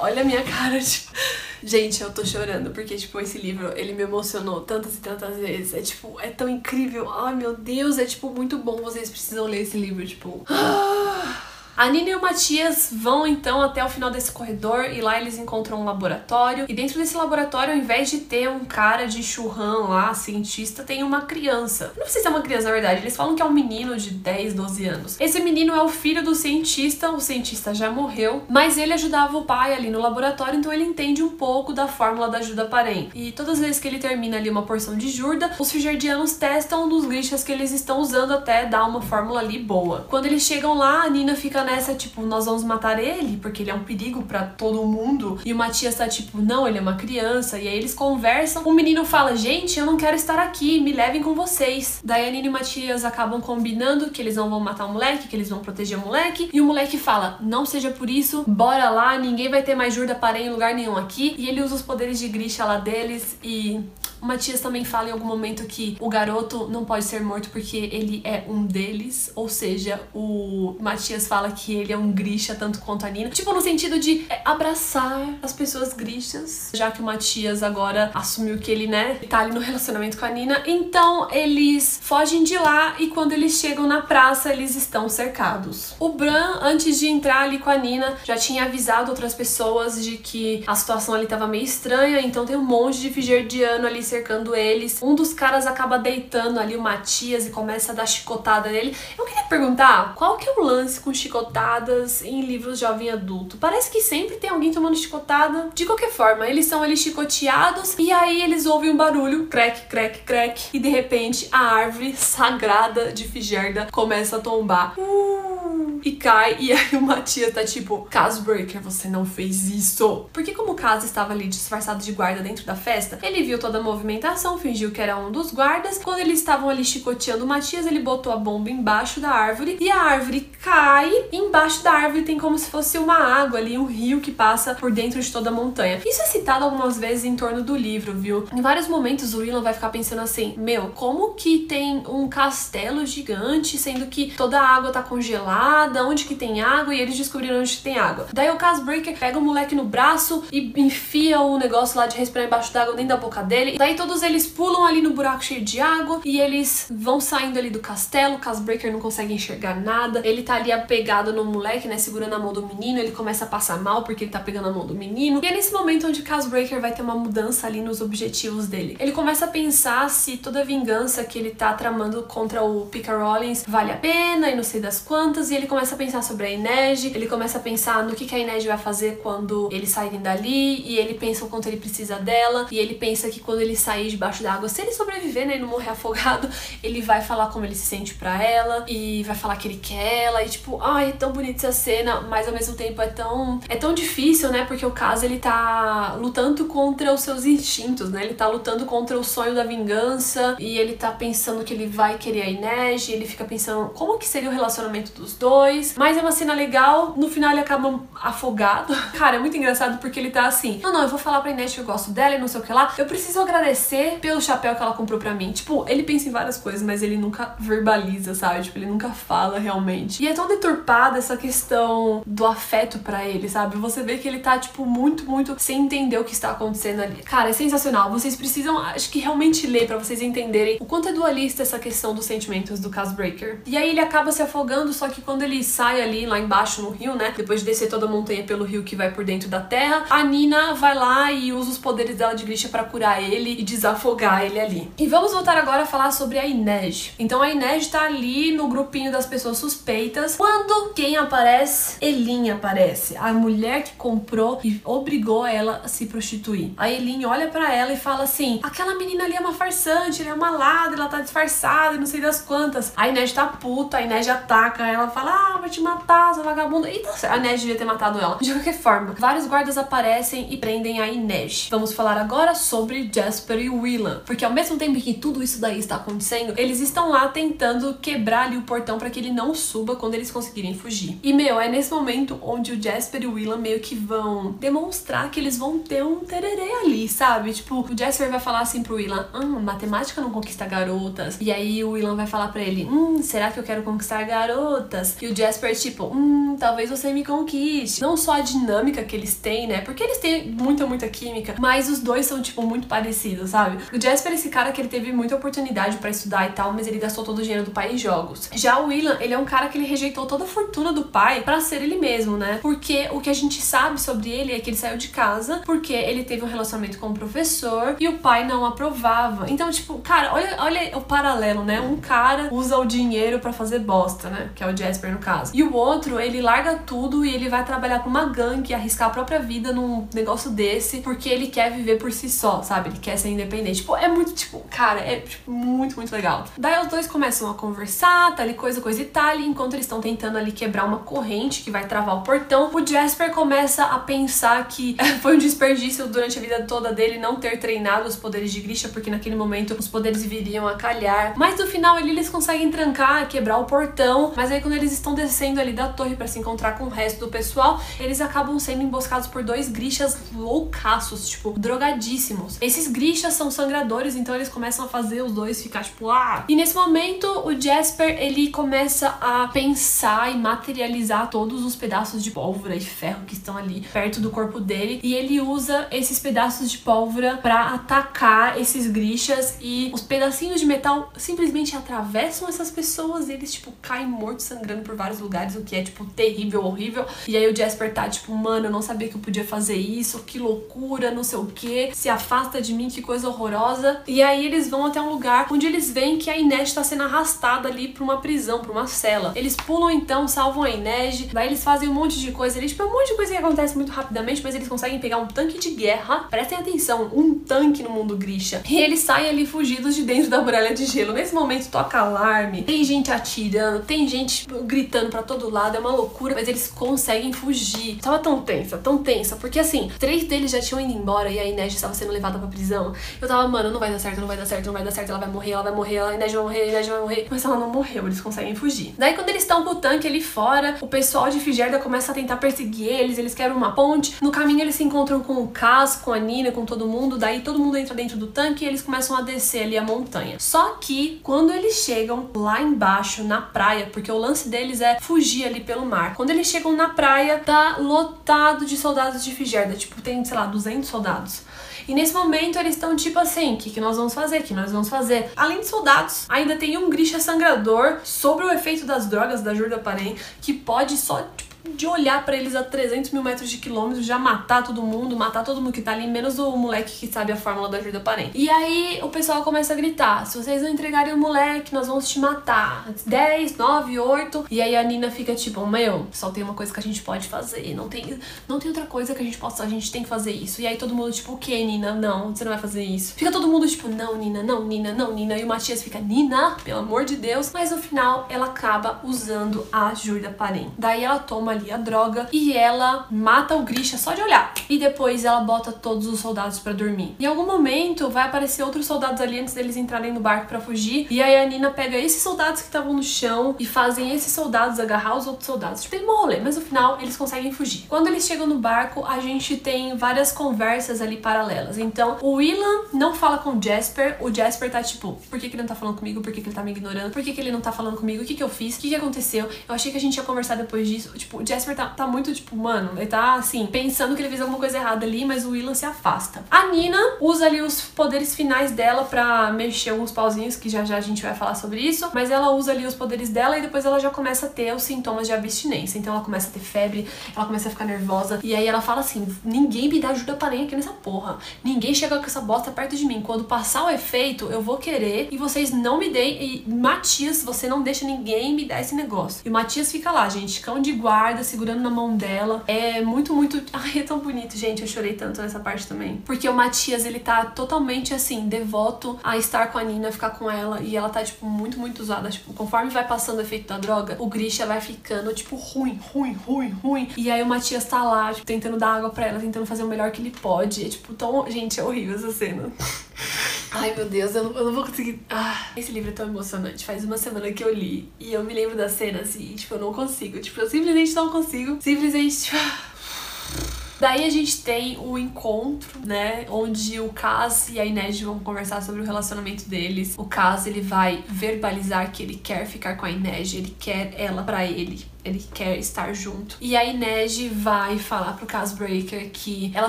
[0.00, 1.12] Olha a minha cara, tipo.
[1.62, 5.72] Gente, eu tô chorando, porque, tipo, esse livro, ele me emocionou tantas e tantas vezes.
[5.72, 7.10] É, tipo, é tão incrível.
[7.10, 8.82] Ai, meu Deus, é, tipo, muito bom.
[8.82, 10.44] Vocês precisam ler esse livro, tipo...
[10.50, 11.53] Ah!
[11.76, 15.36] A Nina e o Matias vão então até o final desse corredor e lá eles
[15.36, 16.66] encontram um laboratório.
[16.68, 21.02] E dentro desse laboratório, ao invés de ter um cara de churran lá, cientista, tem
[21.02, 21.92] uma criança.
[21.98, 23.00] Não sei se é uma criança, na verdade.
[23.00, 25.20] Eles falam que é um menino de 10, 12 anos.
[25.20, 27.10] Esse menino é o filho do cientista.
[27.10, 31.24] O cientista já morreu, mas ele ajudava o pai ali no laboratório, então ele entende
[31.24, 33.10] um pouco da fórmula da ajuda parem.
[33.12, 36.86] E todas as vezes que ele termina ali uma porção de jurda, os fijardianos testam
[36.86, 40.06] nos grixas que eles estão usando até dar uma fórmula ali boa.
[40.08, 43.70] Quando eles chegam lá, a Nina fica nessa, tipo, nós vamos matar ele, porque ele
[43.70, 45.40] é um perigo para todo mundo.
[45.44, 47.58] E o Matias tá tipo, não, ele é uma criança.
[47.58, 48.62] E aí eles conversam.
[48.64, 52.00] O menino fala, gente, eu não quero estar aqui, me levem com vocês.
[52.04, 55.36] Daí a Nina e Matias acabam combinando que eles não vão matar o moleque, que
[55.36, 56.50] eles vão proteger o moleque.
[56.52, 60.14] E o moleque fala, não seja por isso, bora lá, ninguém vai ter mais Jurda
[60.14, 61.34] Parém em lugar nenhum aqui.
[61.38, 63.80] E ele usa os poderes de Grisha lá deles e
[64.24, 67.76] o Matias também fala em algum momento que o garoto não pode ser morto porque
[67.76, 72.78] ele é um deles, ou seja, o Matias fala que ele é um Grisha tanto
[72.80, 73.28] quanto a Nina.
[73.28, 78.56] Tipo, no sentido de é, abraçar as pessoas Grishas, já que o Matias agora assumiu
[78.56, 80.62] que ele, né, tá ali no relacionamento com a Nina.
[80.64, 85.94] Então, eles fogem de lá e quando eles chegam na praça, eles estão cercados.
[86.00, 90.16] O Bran, antes de entrar ali com a Nina, já tinha avisado outras pessoas de
[90.16, 94.54] que a situação ali tava meio estranha, então tem um monte de Figerdiano ali cercando
[94.54, 95.02] eles.
[95.02, 98.96] Um dos caras acaba deitando ali o Matias e começa a dar chicotada nele.
[99.18, 103.56] Eu queria perguntar, qual que é o lance com chicotadas em livros jovem adulto?
[103.56, 105.70] Parece que sempre tem alguém tomando chicotada.
[105.74, 110.20] De qualquer forma, eles são ali chicoteados e aí eles ouvem um barulho, crack, crack,
[110.20, 114.94] crack, e de repente a árvore sagrada de Figerda começa a tombar.
[114.96, 120.26] Uh, e cai, e aí o Matias tá tipo, Casbreaker, você não fez isso.
[120.32, 123.78] Porque como o Cas estava ali disfarçado de guarda dentro da festa, ele viu toda
[123.78, 125.98] a movimentação movimentação, fingiu que era um dos guardas.
[125.98, 129.90] Quando eles estavam ali chicoteando o Matias, ele botou a bomba embaixo da árvore e
[129.90, 131.10] a árvore cai.
[131.32, 134.74] E embaixo da árvore tem como se fosse uma água ali, um rio que passa
[134.74, 136.00] por dentro de toda a montanha.
[136.04, 138.46] Isso é citado algumas vezes em torno do livro, viu?
[138.52, 143.06] Em vários momentos o Willan vai ficar pensando assim: meu, como que tem um castelo
[143.06, 146.04] gigante, sendo que toda a água tá congelada?
[146.04, 146.94] Onde que tem água?
[146.94, 148.26] E eles descobriram onde tem água.
[148.34, 152.46] Daí o Casbreaker pega o moleque no braço e enfia o negócio lá de respirar
[152.46, 153.76] embaixo d'água dentro da boca dele.
[153.78, 157.70] Daí todos eles pulam ali no buraco cheio de água e eles vão saindo ali
[157.70, 158.36] do castelo.
[158.36, 160.22] O Casbreaker não consegue enxergar nada.
[160.24, 161.98] Ele tá ali apegado no moleque, né?
[161.98, 162.98] Segurando a mão do menino.
[162.98, 165.40] Ele começa a passar mal porque ele tá pegando a mão do menino.
[165.42, 168.96] E é nesse momento onde Casbreaker vai ter uma mudança ali nos objetivos dele.
[168.98, 173.16] Ele começa a pensar se toda a vingança que ele tá tramando contra o Pika
[173.16, 175.50] Rollins vale a pena e não sei das quantas.
[175.50, 177.12] E ele começa a pensar sobre a Inege.
[177.14, 180.82] Ele começa a pensar no que, que a Inege vai fazer quando eles saírem dali.
[180.86, 182.66] E ele pensa o quanto ele precisa dela.
[182.70, 185.68] E ele pensa que quando ele sair debaixo d'água, se ele sobreviver, né, e não
[185.68, 186.48] morrer afogado,
[186.82, 190.24] ele vai falar como ele se sente pra ela e vai falar que ele quer
[190.24, 193.60] ela e tipo, ai, é tão bonita essa cena, mas ao mesmo tempo é tão
[193.68, 194.64] é tão difícil, né?
[194.64, 198.24] Porque o caso ele tá lutando contra os seus instintos, né?
[198.24, 202.16] Ele tá lutando contra o sonho da vingança e ele tá pensando que ele vai
[202.18, 205.94] querer a Inês, ele fica pensando como que seria o relacionamento dos dois.
[205.96, 208.94] Mas é uma cena legal, no final ele acaba afogado.
[209.18, 211.74] Cara, é muito engraçado porque ele tá assim: "Não, não, eu vou falar pra Inês
[211.74, 212.92] que eu gosto dela e não sei o que lá.
[212.96, 215.52] Eu preciso agradecer agradecer pelo chapéu que ela comprou pra mim.
[215.52, 218.62] Tipo, ele pensa em várias coisas, mas ele nunca verbaliza, sabe?
[218.62, 220.22] Tipo, ele nunca fala realmente.
[220.22, 223.76] E é tão deturpada essa questão do afeto para ele, sabe?
[223.76, 227.22] Você vê que ele tá, tipo, muito, muito sem entender o que está acontecendo ali.
[227.22, 228.10] Cara, é sensacional.
[228.10, 232.14] Vocês precisam, acho que realmente ler para vocês entenderem o quanto é dualista essa questão
[232.14, 233.60] dos sentimentos do Casbreaker.
[233.66, 236.82] E aí ele acaba se afogando, só que quando ele ele sai ali lá embaixo
[236.82, 237.32] no rio, né?
[237.36, 240.24] Depois de descer toda a montanha pelo rio que vai por dentro da terra, a
[240.24, 244.44] Nina vai lá e usa os poderes dela de Grisha para curar ele e desafogar
[244.44, 244.90] ele ali.
[244.98, 247.12] E vamos voltar agora a falar sobre a Inej.
[247.18, 250.36] Então a Inej tá ali no grupinho das pessoas suspeitas.
[250.36, 251.96] Quando quem aparece?
[252.00, 253.16] Elin aparece.
[253.16, 256.72] A mulher que comprou e obrigou ela a se prostituir.
[256.76, 260.30] A Elin olha para ela e fala assim: aquela menina ali é uma farsante, ela
[260.30, 262.92] é uma ladra, ela tá disfarçada e não sei das quantas.
[262.96, 266.88] A Inês tá puta, a Inês ataca ela, fala: ah, vou te matar, sua vagabunda.
[266.90, 268.38] E a Inês devia ter matado ela.
[268.40, 271.68] De qualquer forma, vários guardas aparecem e prendem a Inês.
[271.70, 275.78] Vamos falar agora sobre Jasper e Willan, porque ao mesmo tempo que tudo isso daí
[275.78, 279.96] está acontecendo, eles estão lá tentando quebrar ali o portão para que ele não suba
[279.96, 281.18] quando eles conseguirem fugir.
[281.22, 285.30] E meu, é nesse momento onde o Jasper e o Willan meio que vão demonstrar
[285.30, 287.52] que eles vão ter um tererê ali, sabe?
[287.52, 291.38] Tipo, o Jasper vai falar assim pro Willan: hum, matemática não conquista garotas.
[291.40, 295.16] E aí o Willan vai falar para ele: hum, será que eu quero conquistar garotas?
[295.20, 298.00] E o Jasper, tipo, hum, talvez você me conquiste.
[298.00, 299.80] Não só a dinâmica que eles têm, né?
[299.80, 303.78] Porque eles têm muita, muita química, mas os dois são, tipo, muito parecidos, sabe?
[303.92, 306.86] O Jasper é esse cara que ele teve muita oportunidade para estudar e tal, mas
[306.86, 308.48] ele gastou todo o dinheiro do pai em jogos.
[308.54, 311.42] Já o Willan, ele é um cara que ele rejeitou toda a fortuna do pai
[311.42, 312.58] para ser ele mesmo, né?
[312.62, 315.92] Porque o que a gente sabe sobre ele é que ele saiu de casa porque
[315.92, 319.46] ele teve um relacionamento com o professor e o pai não aprovava.
[319.48, 321.80] Então, tipo, cara, olha, olha o paralelo, né?
[321.80, 324.50] Um cara usa o dinheiro para fazer bosta, né?
[324.54, 325.52] Que é o Jasper no caso.
[325.54, 329.10] E o outro, ele larga tudo e ele vai trabalhar com uma gangue, arriscar a
[329.10, 332.90] própria vida num negócio desse, porque ele quer viver por si só, sabe?
[332.90, 333.80] Ele quer ser independente.
[333.80, 336.44] Tipo, é muito, tipo, cara, é tipo, muito, muito legal.
[336.58, 339.86] Daí os dois começam a conversar, tá ali coisa, coisa e tal, e enquanto eles
[339.86, 343.98] estão tentando ali quebrar uma corrente que vai travar o portão, o Jasper começa a
[343.98, 348.52] pensar que foi um desperdício durante a vida toda dele não ter treinado os poderes
[348.52, 351.34] de Grisha, porque naquele momento os poderes viriam a calhar.
[351.36, 355.14] Mas no final ali eles conseguem trancar, quebrar o portão, mas aí quando eles estão
[355.14, 358.82] descendo ali da torre para se encontrar com o resto do pessoal, eles acabam sendo
[358.82, 362.58] emboscados por dois Grishas loucaços, tipo, drogadíssimos.
[362.60, 366.44] Esses Grishas são sangradores, então eles começam a fazer os dois ficar tipo, ah!
[366.48, 372.30] E nesse momento o Jasper ele começa a pensar e materializar todos os pedaços de
[372.30, 376.70] pólvora e ferro que estão ali perto do corpo dele e ele usa esses pedaços
[376.70, 383.28] de pólvora para atacar esses Grishas e os pedacinhos de metal simplesmente atravessam essas pessoas
[383.28, 387.04] e eles tipo caem mortos sangrando por vários lugares, o que é tipo terrível, horrível.
[387.26, 390.20] E aí o Jasper tá tipo, mano, eu não sabia que eu podia fazer isso,
[390.20, 394.02] que loucura, não sei o que, se afasta de mim, que coisa horrorosa.
[394.06, 397.04] E aí eles vão até um lugar onde eles veem que a Inês tá sendo
[397.04, 399.32] arrastada ali pra uma prisão, pra uma cela.
[399.36, 402.82] Eles pulam então, salvam a Inês, daí eles fazem um monte de coisa ali, tipo,
[402.82, 405.58] é um monte de coisa que acontece muito rapidamente, mas eles conseguem pegar um tanque
[405.58, 406.26] de guerra.
[406.30, 408.62] Prestem atenção, um tanque no mundo Grisha.
[408.68, 411.12] E eles saem ali fugidos de dentro da muralha de gelo.
[411.12, 415.90] Nesse momento toca alarme, tem gente atirando, tem gente gritando para todo lado, é uma
[415.90, 417.98] loucura, mas eles conseguem fugir.
[418.00, 421.44] Tava tão tensa, tão tensa, porque assim, três deles já tinham ido embora e a
[421.44, 422.83] Inês estava sendo levada pra prisão.
[423.20, 425.10] Eu tava, mano, não vai dar certo, não vai dar certo, não vai dar certo,
[425.10, 427.26] ela vai morrer, ela vai morrer, a Inês vai morrer, a Inês vai morrer.
[427.30, 428.94] Mas ela não morreu, eles conseguem fugir.
[428.98, 432.14] Daí quando eles estão com o tanque ali fora, o pessoal de Figerda começa a
[432.14, 434.16] tentar perseguir eles, eles querem uma ponte.
[434.20, 437.40] No caminho eles se encontram com o Cas, com a Nina, com todo mundo, daí
[437.40, 440.36] todo mundo entra dentro do tanque e eles começam a descer ali a montanha.
[440.38, 445.44] Só que quando eles chegam lá embaixo, na praia, porque o lance deles é fugir
[445.44, 446.14] ali pelo mar.
[446.14, 450.46] Quando eles chegam na praia, tá lotado de soldados de Figerda, tipo, tem, sei lá,
[450.46, 451.42] 200 soldados.
[451.86, 454.40] E nesse momento eles estão tipo assim: o que, que nós vamos fazer?
[454.40, 455.30] O que nós vamos fazer?
[455.36, 459.78] Além de soldados, ainda tem um Grisha sangrador sobre o efeito das drogas da Jurda
[459.78, 464.04] Parem que pode só, tipo, de olhar para eles a 300 mil metros de quilômetros,
[464.04, 467.32] já matar todo mundo, matar todo mundo que tá ali, menos o moleque que sabe
[467.32, 468.32] a fórmula da ajuda parente.
[468.34, 472.08] E aí o pessoal começa a gritar: se vocês não entregarem o moleque, nós vamos
[472.08, 472.86] te matar.
[473.06, 474.46] 10, 9, 8.
[474.50, 477.28] E aí a Nina fica tipo: meu, só tem uma coisa que a gente pode
[477.28, 480.08] fazer, não tem, não tem outra coisa que a gente possa, a gente tem que
[480.08, 480.60] fazer isso.
[480.60, 481.94] E aí todo mundo, tipo, o que, Nina?
[481.94, 483.14] Não, você não vai fazer isso.
[483.14, 485.38] Fica todo mundo tipo: não, Nina, não, Nina, não, Nina.
[485.38, 487.50] E o Matias fica: Nina, pelo amor de Deus.
[487.52, 490.72] Mas no final ela acaba usando a ajuda parente.
[490.78, 494.52] Daí ela toma ali a droga e ela mata o Grisha só de olhar.
[494.68, 497.14] E depois ela bota todos os soldados para dormir.
[497.18, 501.06] Em algum momento vai aparecer outros soldados ali antes deles entrarem no barco para fugir.
[501.10, 504.78] E aí a Nina pega esses soldados que estavam no chão e fazem esses soldados
[504.78, 505.82] agarrar os outros soldados.
[505.82, 507.86] Tipo, tem um rolê, mas no final eles conseguem fugir.
[507.88, 511.78] Quando eles chegam no barco, a gente tem várias conversas ali paralelas.
[511.78, 514.16] Então, o Willan não fala com o Jasper.
[514.20, 516.20] O Jasper tá tipo, por que, que ele não tá falando comigo?
[516.20, 517.12] Por que, que ele tá me ignorando?
[517.12, 518.22] Por que, que ele não tá falando comigo?
[518.22, 518.76] O que, que eu fiz?
[518.76, 519.48] O que, que aconteceu?
[519.68, 521.12] Eu achei que a gente ia conversar depois disso.
[521.16, 524.58] Tipo, Jasper tá, tá muito, tipo, mano, ele tá assim, pensando que ele fez alguma
[524.58, 526.44] coisa errada ali, mas o Willan se afasta.
[526.50, 530.96] A Nina usa ali os poderes finais dela pra mexer alguns pauzinhos, que já já
[530.96, 533.84] a gente vai falar sobre isso, mas ela usa ali os poderes dela e depois
[533.84, 535.98] ela já começa a ter os sintomas de abstinência.
[535.98, 539.00] Então ela começa a ter febre, ela começa a ficar nervosa, e aí ela fala
[539.00, 541.38] assim: ninguém me dá ajuda para nem aqui nessa porra.
[541.62, 543.20] Ninguém chega com essa bosta perto de mim.
[543.20, 546.64] Quando passar o efeito, eu vou querer e vocês não me deem.
[546.66, 549.42] E Matias, você não deixa ninguém me dar esse negócio.
[549.44, 552.62] E o Matias fica lá, gente, cão de guarda, segurando na mão dela.
[552.66, 553.62] É muito, muito.
[553.72, 554.82] Ai, é tão bonito, gente.
[554.82, 556.22] Eu chorei tanto nessa parte também.
[556.24, 560.50] Porque o Matias, ele tá totalmente assim, devoto a estar com a Nina, ficar com
[560.50, 560.80] ela.
[560.80, 562.30] E ela tá, tipo, muito, muito usada.
[562.30, 566.34] Tipo, conforme vai passando o efeito da droga, o Grisha vai ficando, tipo, ruim, ruim,
[566.46, 567.08] ruim, ruim.
[567.16, 569.88] E aí o Matias tá lá, tipo, tentando dar água pra ela, tentando fazer o
[569.88, 570.84] melhor que ele pode.
[570.84, 571.50] É, tipo, tão.
[571.50, 572.70] Gente, é horrível essa cena.
[573.74, 575.20] Ai meu Deus, eu não, eu não vou conseguir.
[575.28, 576.84] Ah, esse livro é tão emocionante.
[576.84, 579.80] Faz uma semana que eu li e eu me lembro das cenas e, tipo, eu
[579.80, 580.38] não consigo.
[580.38, 581.78] Tipo, eu simplesmente não consigo.
[581.80, 582.56] Simplesmente, tipo.
[583.98, 588.82] Daí a gente tem o encontro, né, onde o Kaz e a Inês vão conversar
[588.82, 590.14] sobre o relacionamento deles.
[590.18, 594.42] O Kaz, ele vai verbalizar que ele quer ficar com a Inês, ele quer ela
[594.42, 596.56] para ele ele quer estar junto.
[596.60, 599.88] E a Inej vai falar pro Casbreaker que ela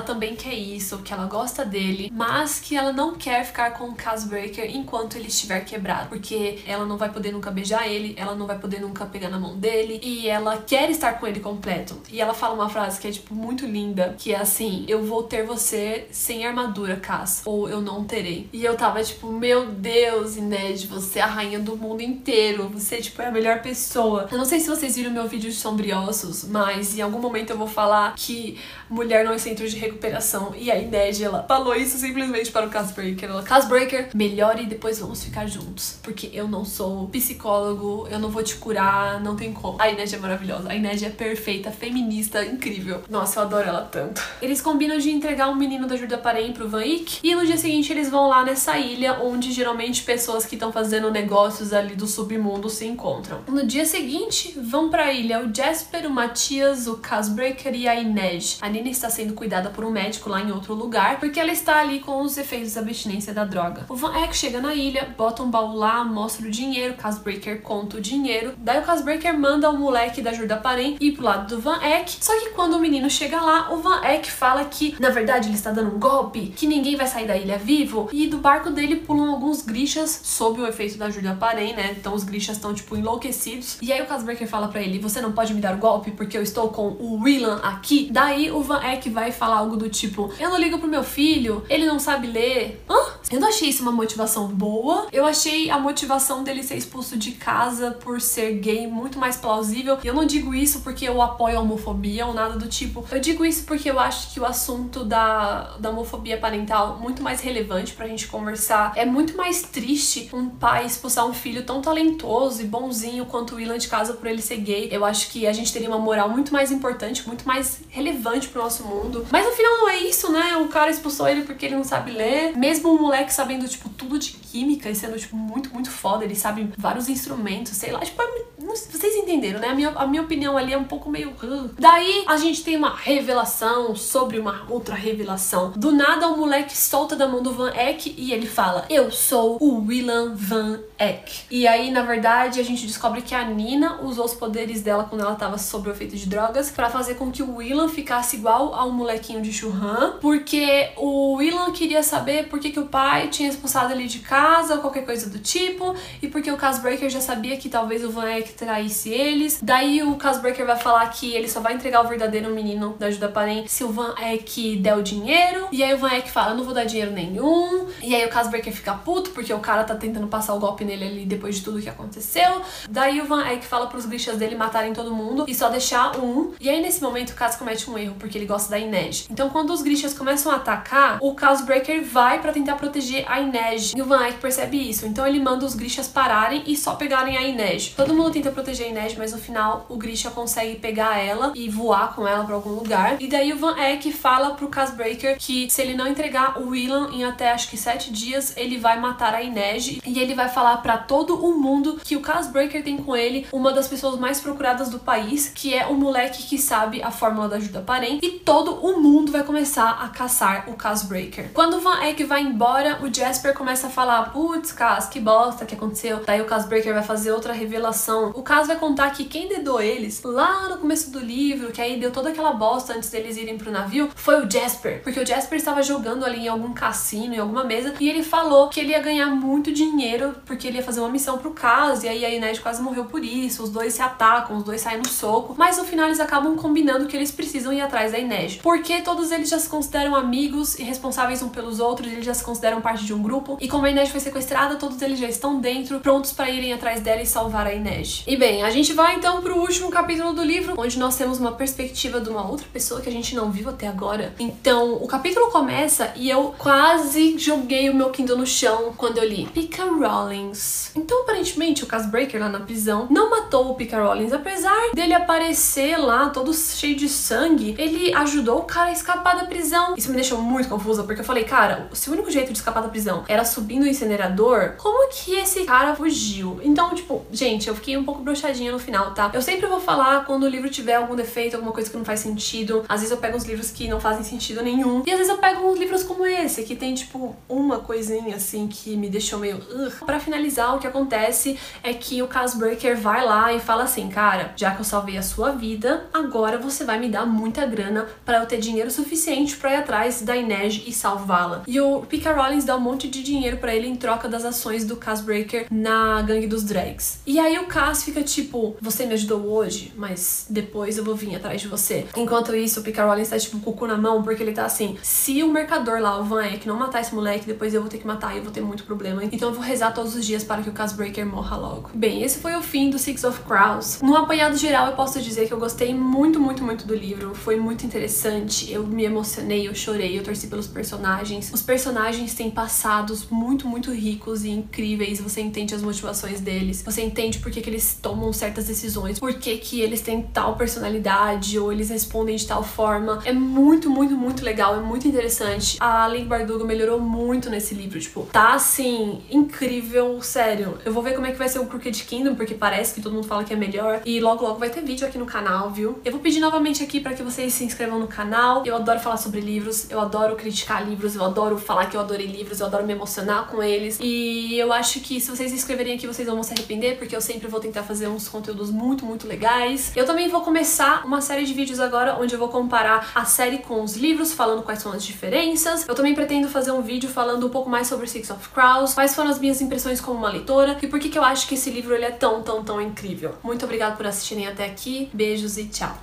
[0.00, 3.94] também quer isso, que ela gosta dele, mas que ela não quer ficar com o
[3.94, 8.46] Casbreaker enquanto ele estiver quebrado, porque ela não vai poder nunca beijar ele, ela não
[8.46, 12.00] vai poder nunca pegar na mão dele e ela quer estar com ele completo.
[12.10, 15.22] E ela fala uma frase que é tipo muito linda, que é assim: "Eu vou
[15.22, 18.48] ter você sem armadura, Cas, ou eu não terei".
[18.52, 22.68] E eu tava tipo: "Meu Deus, Inej, você é a rainha do mundo inteiro.
[22.68, 24.28] Você tipo é a melhor pessoa".
[24.30, 27.66] Eu não sei se vocês viram meu vídeos sombriossos, mas em algum momento eu vou
[27.66, 28.58] falar que
[28.88, 30.54] mulher não é centro de recuperação.
[30.56, 33.28] E a Inês, ela falou isso simplesmente para o Casbreaker.
[33.28, 35.98] Ela, Casbreaker, melhore e depois vamos ficar juntos.
[36.02, 39.80] Porque eu não sou psicólogo, eu não vou te curar, não tem como.
[39.80, 43.02] A Inês é maravilhosa, a Inês é perfeita, feminista, incrível.
[43.08, 44.22] Nossa, eu adoro ela tanto.
[44.40, 47.56] Eles combinam de entregar um menino da Jurda Parém pro Van Eyck, e no dia
[47.56, 52.06] seguinte eles vão lá nessa ilha onde geralmente pessoas que estão fazendo negócios ali do
[52.06, 53.40] submundo se encontram.
[53.48, 58.58] No dia seguinte, vão pra ilha o Jasper, o Matias, o Casbreaker e a Inês.
[58.60, 61.80] A Nina está sendo cuidada por um médico lá em outro lugar, porque ela está
[61.80, 63.86] ali com os efeitos da abstinência da droga.
[63.88, 67.62] O Van Eck chega na ilha, bota um baú lá, mostra o dinheiro, o Casbreaker
[67.62, 68.54] conta o dinheiro.
[68.58, 72.18] Daí o Casbreaker manda o moleque da Jurda Parém ir pro lado do Van Eck.
[72.20, 75.56] Só que quando o menino chega lá, o Van Eck fala que, na verdade, ele
[75.56, 78.08] está dando um golpe, que ninguém vai sair da ilha vivo.
[78.12, 81.96] E do barco dele pulam alguns grixas sob o efeito da Jurda Parém, né?
[81.98, 83.78] Então os grixas estão, tipo, enlouquecidos.
[83.80, 86.42] E aí o Casbreaker fala para ele: Você não pode me dar golpe porque eu
[86.42, 88.08] estou com o Willan aqui.
[88.10, 91.64] Daí o Van Eck vai falar algo do tipo: Eu não ligo pro meu filho,
[91.68, 92.84] ele não sabe ler.
[92.88, 93.16] Hã?
[93.30, 95.08] Eu não achei isso uma motivação boa.
[95.12, 99.98] Eu achei a motivação dele ser expulso de casa por ser gay muito mais plausível.
[100.02, 103.04] E eu não digo isso porque eu apoio a homofobia ou nada do tipo.
[103.10, 107.40] Eu digo isso porque eu acho que o assunto da, da homofobia parental muito mais
[107.40, 108.92] relevante pra gente conversar.
[108.94, 113.56] É muito mais triste um pai expulsar um filho tão talentoso e bonzinho quanto o
[113.56, 114.85] Willan de casa por ele ser gay.
[114.90, 118.62] Eu acho que a gente teria uma moral muito mais importante, muito mais relevante pro
[118.62, 119.26] nosso mundo.
[119.30, 120.56] Mas no final não é isso, né?
[120.58, 122.56] O cara expulsou ele porque ele não sabe ler.
[122.56, 126.24] Mesmo um moleque sabendo, tipo, tudo de química e sendo, tipo, muito, muito foda.
[126.24, 128.00] Ele sabe vários instrumentos, sei lá.
[128.00, 129.68] Tipo, é vocês entenderam, né?
[129.68, 131.34] A minha, a minha opinião ali é um pouco meio.
[131.78, 135.72] Daí a gente tem uma revelação sobre uma outra revelação.
[135.76, 139.58] Do nada o moleque solta da mão do Van Eck e ele fala: Eu sou
[139.60, 141.44] o Willan Van Eck.
[141.50, 145.20] E aí, na verdade, a gente descobre que a Nina usou os poderes dela quando
[145.20, 148.74] ela tava sob o efeito de drogas para fazer com que o Willan ficasse igual
[148.74, 153.48] ao molequinho de Churran, porque o Willan queria saber por que, que o pai tinha
[153.48, 157.56] expulsado ele de casa ou qualquer coisa do tipo, e porque o Casbreaker já sabia
[157.56, 159.58] que talvez o Van Eck traísse eles.
[159.62, 163.28] Daí o Casbreaker vai falar que ele só vai entregar o verdadeiro menino da Ajuda
[163.28, 165.68] Parente se o Van Eck der o dinheiro.
[165.72, 167.86] E aí o Van Eck fala: Eu não vou dar dinheiro nenhum.
[168.02, 171.04] E aí o Casbreaker fica puto porque o cara tá tentando passar o golpe nele
[171.04, 172.62] ali depois de tudo que aconteceu.
[172.88, 176.52] Daí o Van Eck fala pros bichas dele matarem todo mundo e só deixar um.
[176.60, 179.26] E aí nesse momento o Cas comete um erro porque ele gosta da Inej.
[179.30, 183.92] Então quando os Grishas começam a atacar, o Casbreaker vai para tentar proteger a Inej.
[183.96, 185.06] E o Van Eck percebe isso.
[185.06, 187.94] Então ele manda os Grishas pararem e só pegarem a Inej.
[187.96, 191.68] Todo mundo tenta proteger a Inej, mas no final o Grisha consegue pegar ela e
[191.68, 193.20] voar com ela para algum lugar.
[193.20, 197.10] E daí o Van Eck fala pro Casbreaker que se ele não entregar o Willan
[197.12, 200.00] em até acho que sete dias, ele vai matar a Inej.
[200.04, 203.72] E ele vai falar para todo o mundo que o Casbreaker tem com ele uma
[203.72, 207.56] das pessoas mais procuradas do país, que é o moleque que sabe a fórmula da
[207.56, 208.24] ajuda parente.
[208.26, 211.50] E todo o mundo vai começar a caçar o Casbreaker.
[211.52, 215.20] Quando o Van Eck vai embora, o Jasper começa a falar falar, putz, Cas, que
[215.20, 216.22] bosta que aconteceu.
[216.24, 218.32] Daí o Cas Breaker vai fazer outra revelação.
[218.34, 221.98] O Cas vai contar que quem dedou eles lá no começo do livro, que aí
[221.98, 225.02] deu toda aquela bosta antes deles irem pro navio, foi o Jasper.
[225.02, 228.68] Porque o Jasper estava jogando ali em algum cassino, em alguma mesa, e ele falou
[228.68, 232.08] que ele ia ganhar muito dinheiro porque ele ia fazer uma missão pro Cas, e
[232.08, 233.62] aí a Inês quase morreu por isso.
[233.62, 237.06] Os dois se atacam, os dois saem no soco, mas no final eles acabam combinando
[237.06, 238.56] que eles precisam ir atrás da Inês.
[238.62, 242.44] Porque todos eles já se consideram amigos e responsáveis um pelos outros, eles já se
[242.44, 245.60] consideram parte de um grupo, e como a Inês foi sequestrada, todos eles já estão
[245.60, 248.24] dentro, prontos para irem atrás dela e salvar a Inês.
[248.26, 251.52] E bem, a gente vai então pro último capítulo do livro, onde nós temos uma
[251.52, 254.34] perspectiva de uma outra pessoa que a gente não viu até agora.
[254.38, 259.28] Então, o capítulo começa e eu quase joguei o meu Kindle no chão quando eu
[259.28, 260.90] li Pika Rollins.
[260.94, 265.96] Então, aparentemente, o Casbreaker lá na prisão não matou o Pika Rollins, apesar dele aparecer
[265.96, 269.94] lá todo cheio de sangue, ele ajudou o cara a escapar da prisão.
[269.96, 272.82] Isso me deixou muito confusa, porque eu falei, cara, se o único jeito de escapar
[272.82, 276.60] da prisão era subindo o incinerador, como que esse cara fugiu?
[276.62, 279.30] Então, tipo, gente, eu fiquei um pouco broxadinha no final, tá?
[279.32, 282.20] Eu sempre vou falar quando o livro tiver algum defeito, alguma coisa que não faz
[282.20, 282.84] sentido.
[282.88, 285.02] Às vezes eu pego uns livros que não fazem sentido nenhum.
[285.06, 288.66] E às vezes eu pego uns livros como esse, que tem, tipo, uma coisinha assim
[288.68, 289.56] que me deixou meio.
[289.56, 290.04] Ugh.
[290.04, 294.52] Pra finalizar, o que acontece é que o Casbreaker vai lá e fala assim: cara,
[294.56, 298.38] já que eu salvei a sua vida, agora você vai me dar muita grana para
[298.38, 301.62] eu ter dinheiro suficiente para ir atrás da Inej e salvá-la.
[301.66, 304.84] E o Pika Rollins dá um monte de dinheiro para ele em troca das ações
[304.84, 307.20] do Casbreaker na gangue dos drags.
[307.26, 311.34] E aí o Cas fica tipo: você me ajudou hoje, mas depois eu vou vir
[311.34, 312.06] atrás de você.
[312.16, 314.64] Enquanto isso, o Pika Rollins tá tipo com o cu na mão, porque ele tá
[314.64, 317.90] assim: se o mercador lá, o Van Eck, não matar esse moleque, depois eu vou
[317.90, 319.24] ter que matar e eu vou ter muito problema.
[319.24, 321.90] Então eu vou rezar todos os dias para que o Casbreaker morra logo.
[321.94, 324.00] Bem, esse foi o fim do Six of Crows.
[324.02, 327.34] No apanhado geral, eu posso dizer que eu gostei muito, muito, muito do livro.
[327.34, 328.72] Foi muito interessante.
[328.72, 331.50] Eu me emocionei, eu chorei, eu torci pelos personagens.
[331.52, 335.20] Os personagens têm passados muito, muito ricos e incríveis.
[335.20, 336.82] Você entende as motivações deles.
[336.82, 340.56] Você entende por que, que eles tomam certas decisões, por que, que eles têm tal
[340.56, 343.20] personalidade ou eles respondem de tal forma.
[343.24, 345.76] É muito, muito, muito legal, é muito interessante.
[345.80, 350.78] A Link Bardugo melhorou muito nesse livro, tipo, tá assim, incrível, sério.
[350.84, 353.12] Eu vou ver como é que vai ser o Crooked Kingdom, porque parece que todo
[353.12, 354.02] mundo fala que é melhor.
[354.04, 355.98] E logo, logo vai ter vídeo aqui no canal, viu?
[356.04, 358.64] Eu vou pedir novamente aqui para que vocês se inscrevam no canal.
[358.64, 362.26] Eu adoro falar sobre livros, eu adoro criticar livros, eu adoro falar que eu adorei
[362.26, 363.98] livros, eu adoro me emocionar com eles.
[364.00, 367.14] E eu acho que se vocês se inscreverem aqui, vocês não vão se arrepender, porque
[367.14, 369.92] eu sempre vou tentar fazer uns conteúdos muito, muito legais.
[369.94, 373.58] Eu também vou começar uma série de vídeos agora, onde eu vou comparar a série
[373.58, 375.86] com os livros, falando quais são as diferenças.
[375.86, 379.14] Eu também pretendo fazer um vídeo falando um pouco mais sobre Six of Crows, quais
[379.14, 381.70] foram as minhas impressões como uma leitora e por que, que eu acho que esse
[381.70, 383.34] livro ele é tão, tão, tão incrível.
[383.42, 385.96] Muito obrigada por assistirem até aqui, beijos e tchau!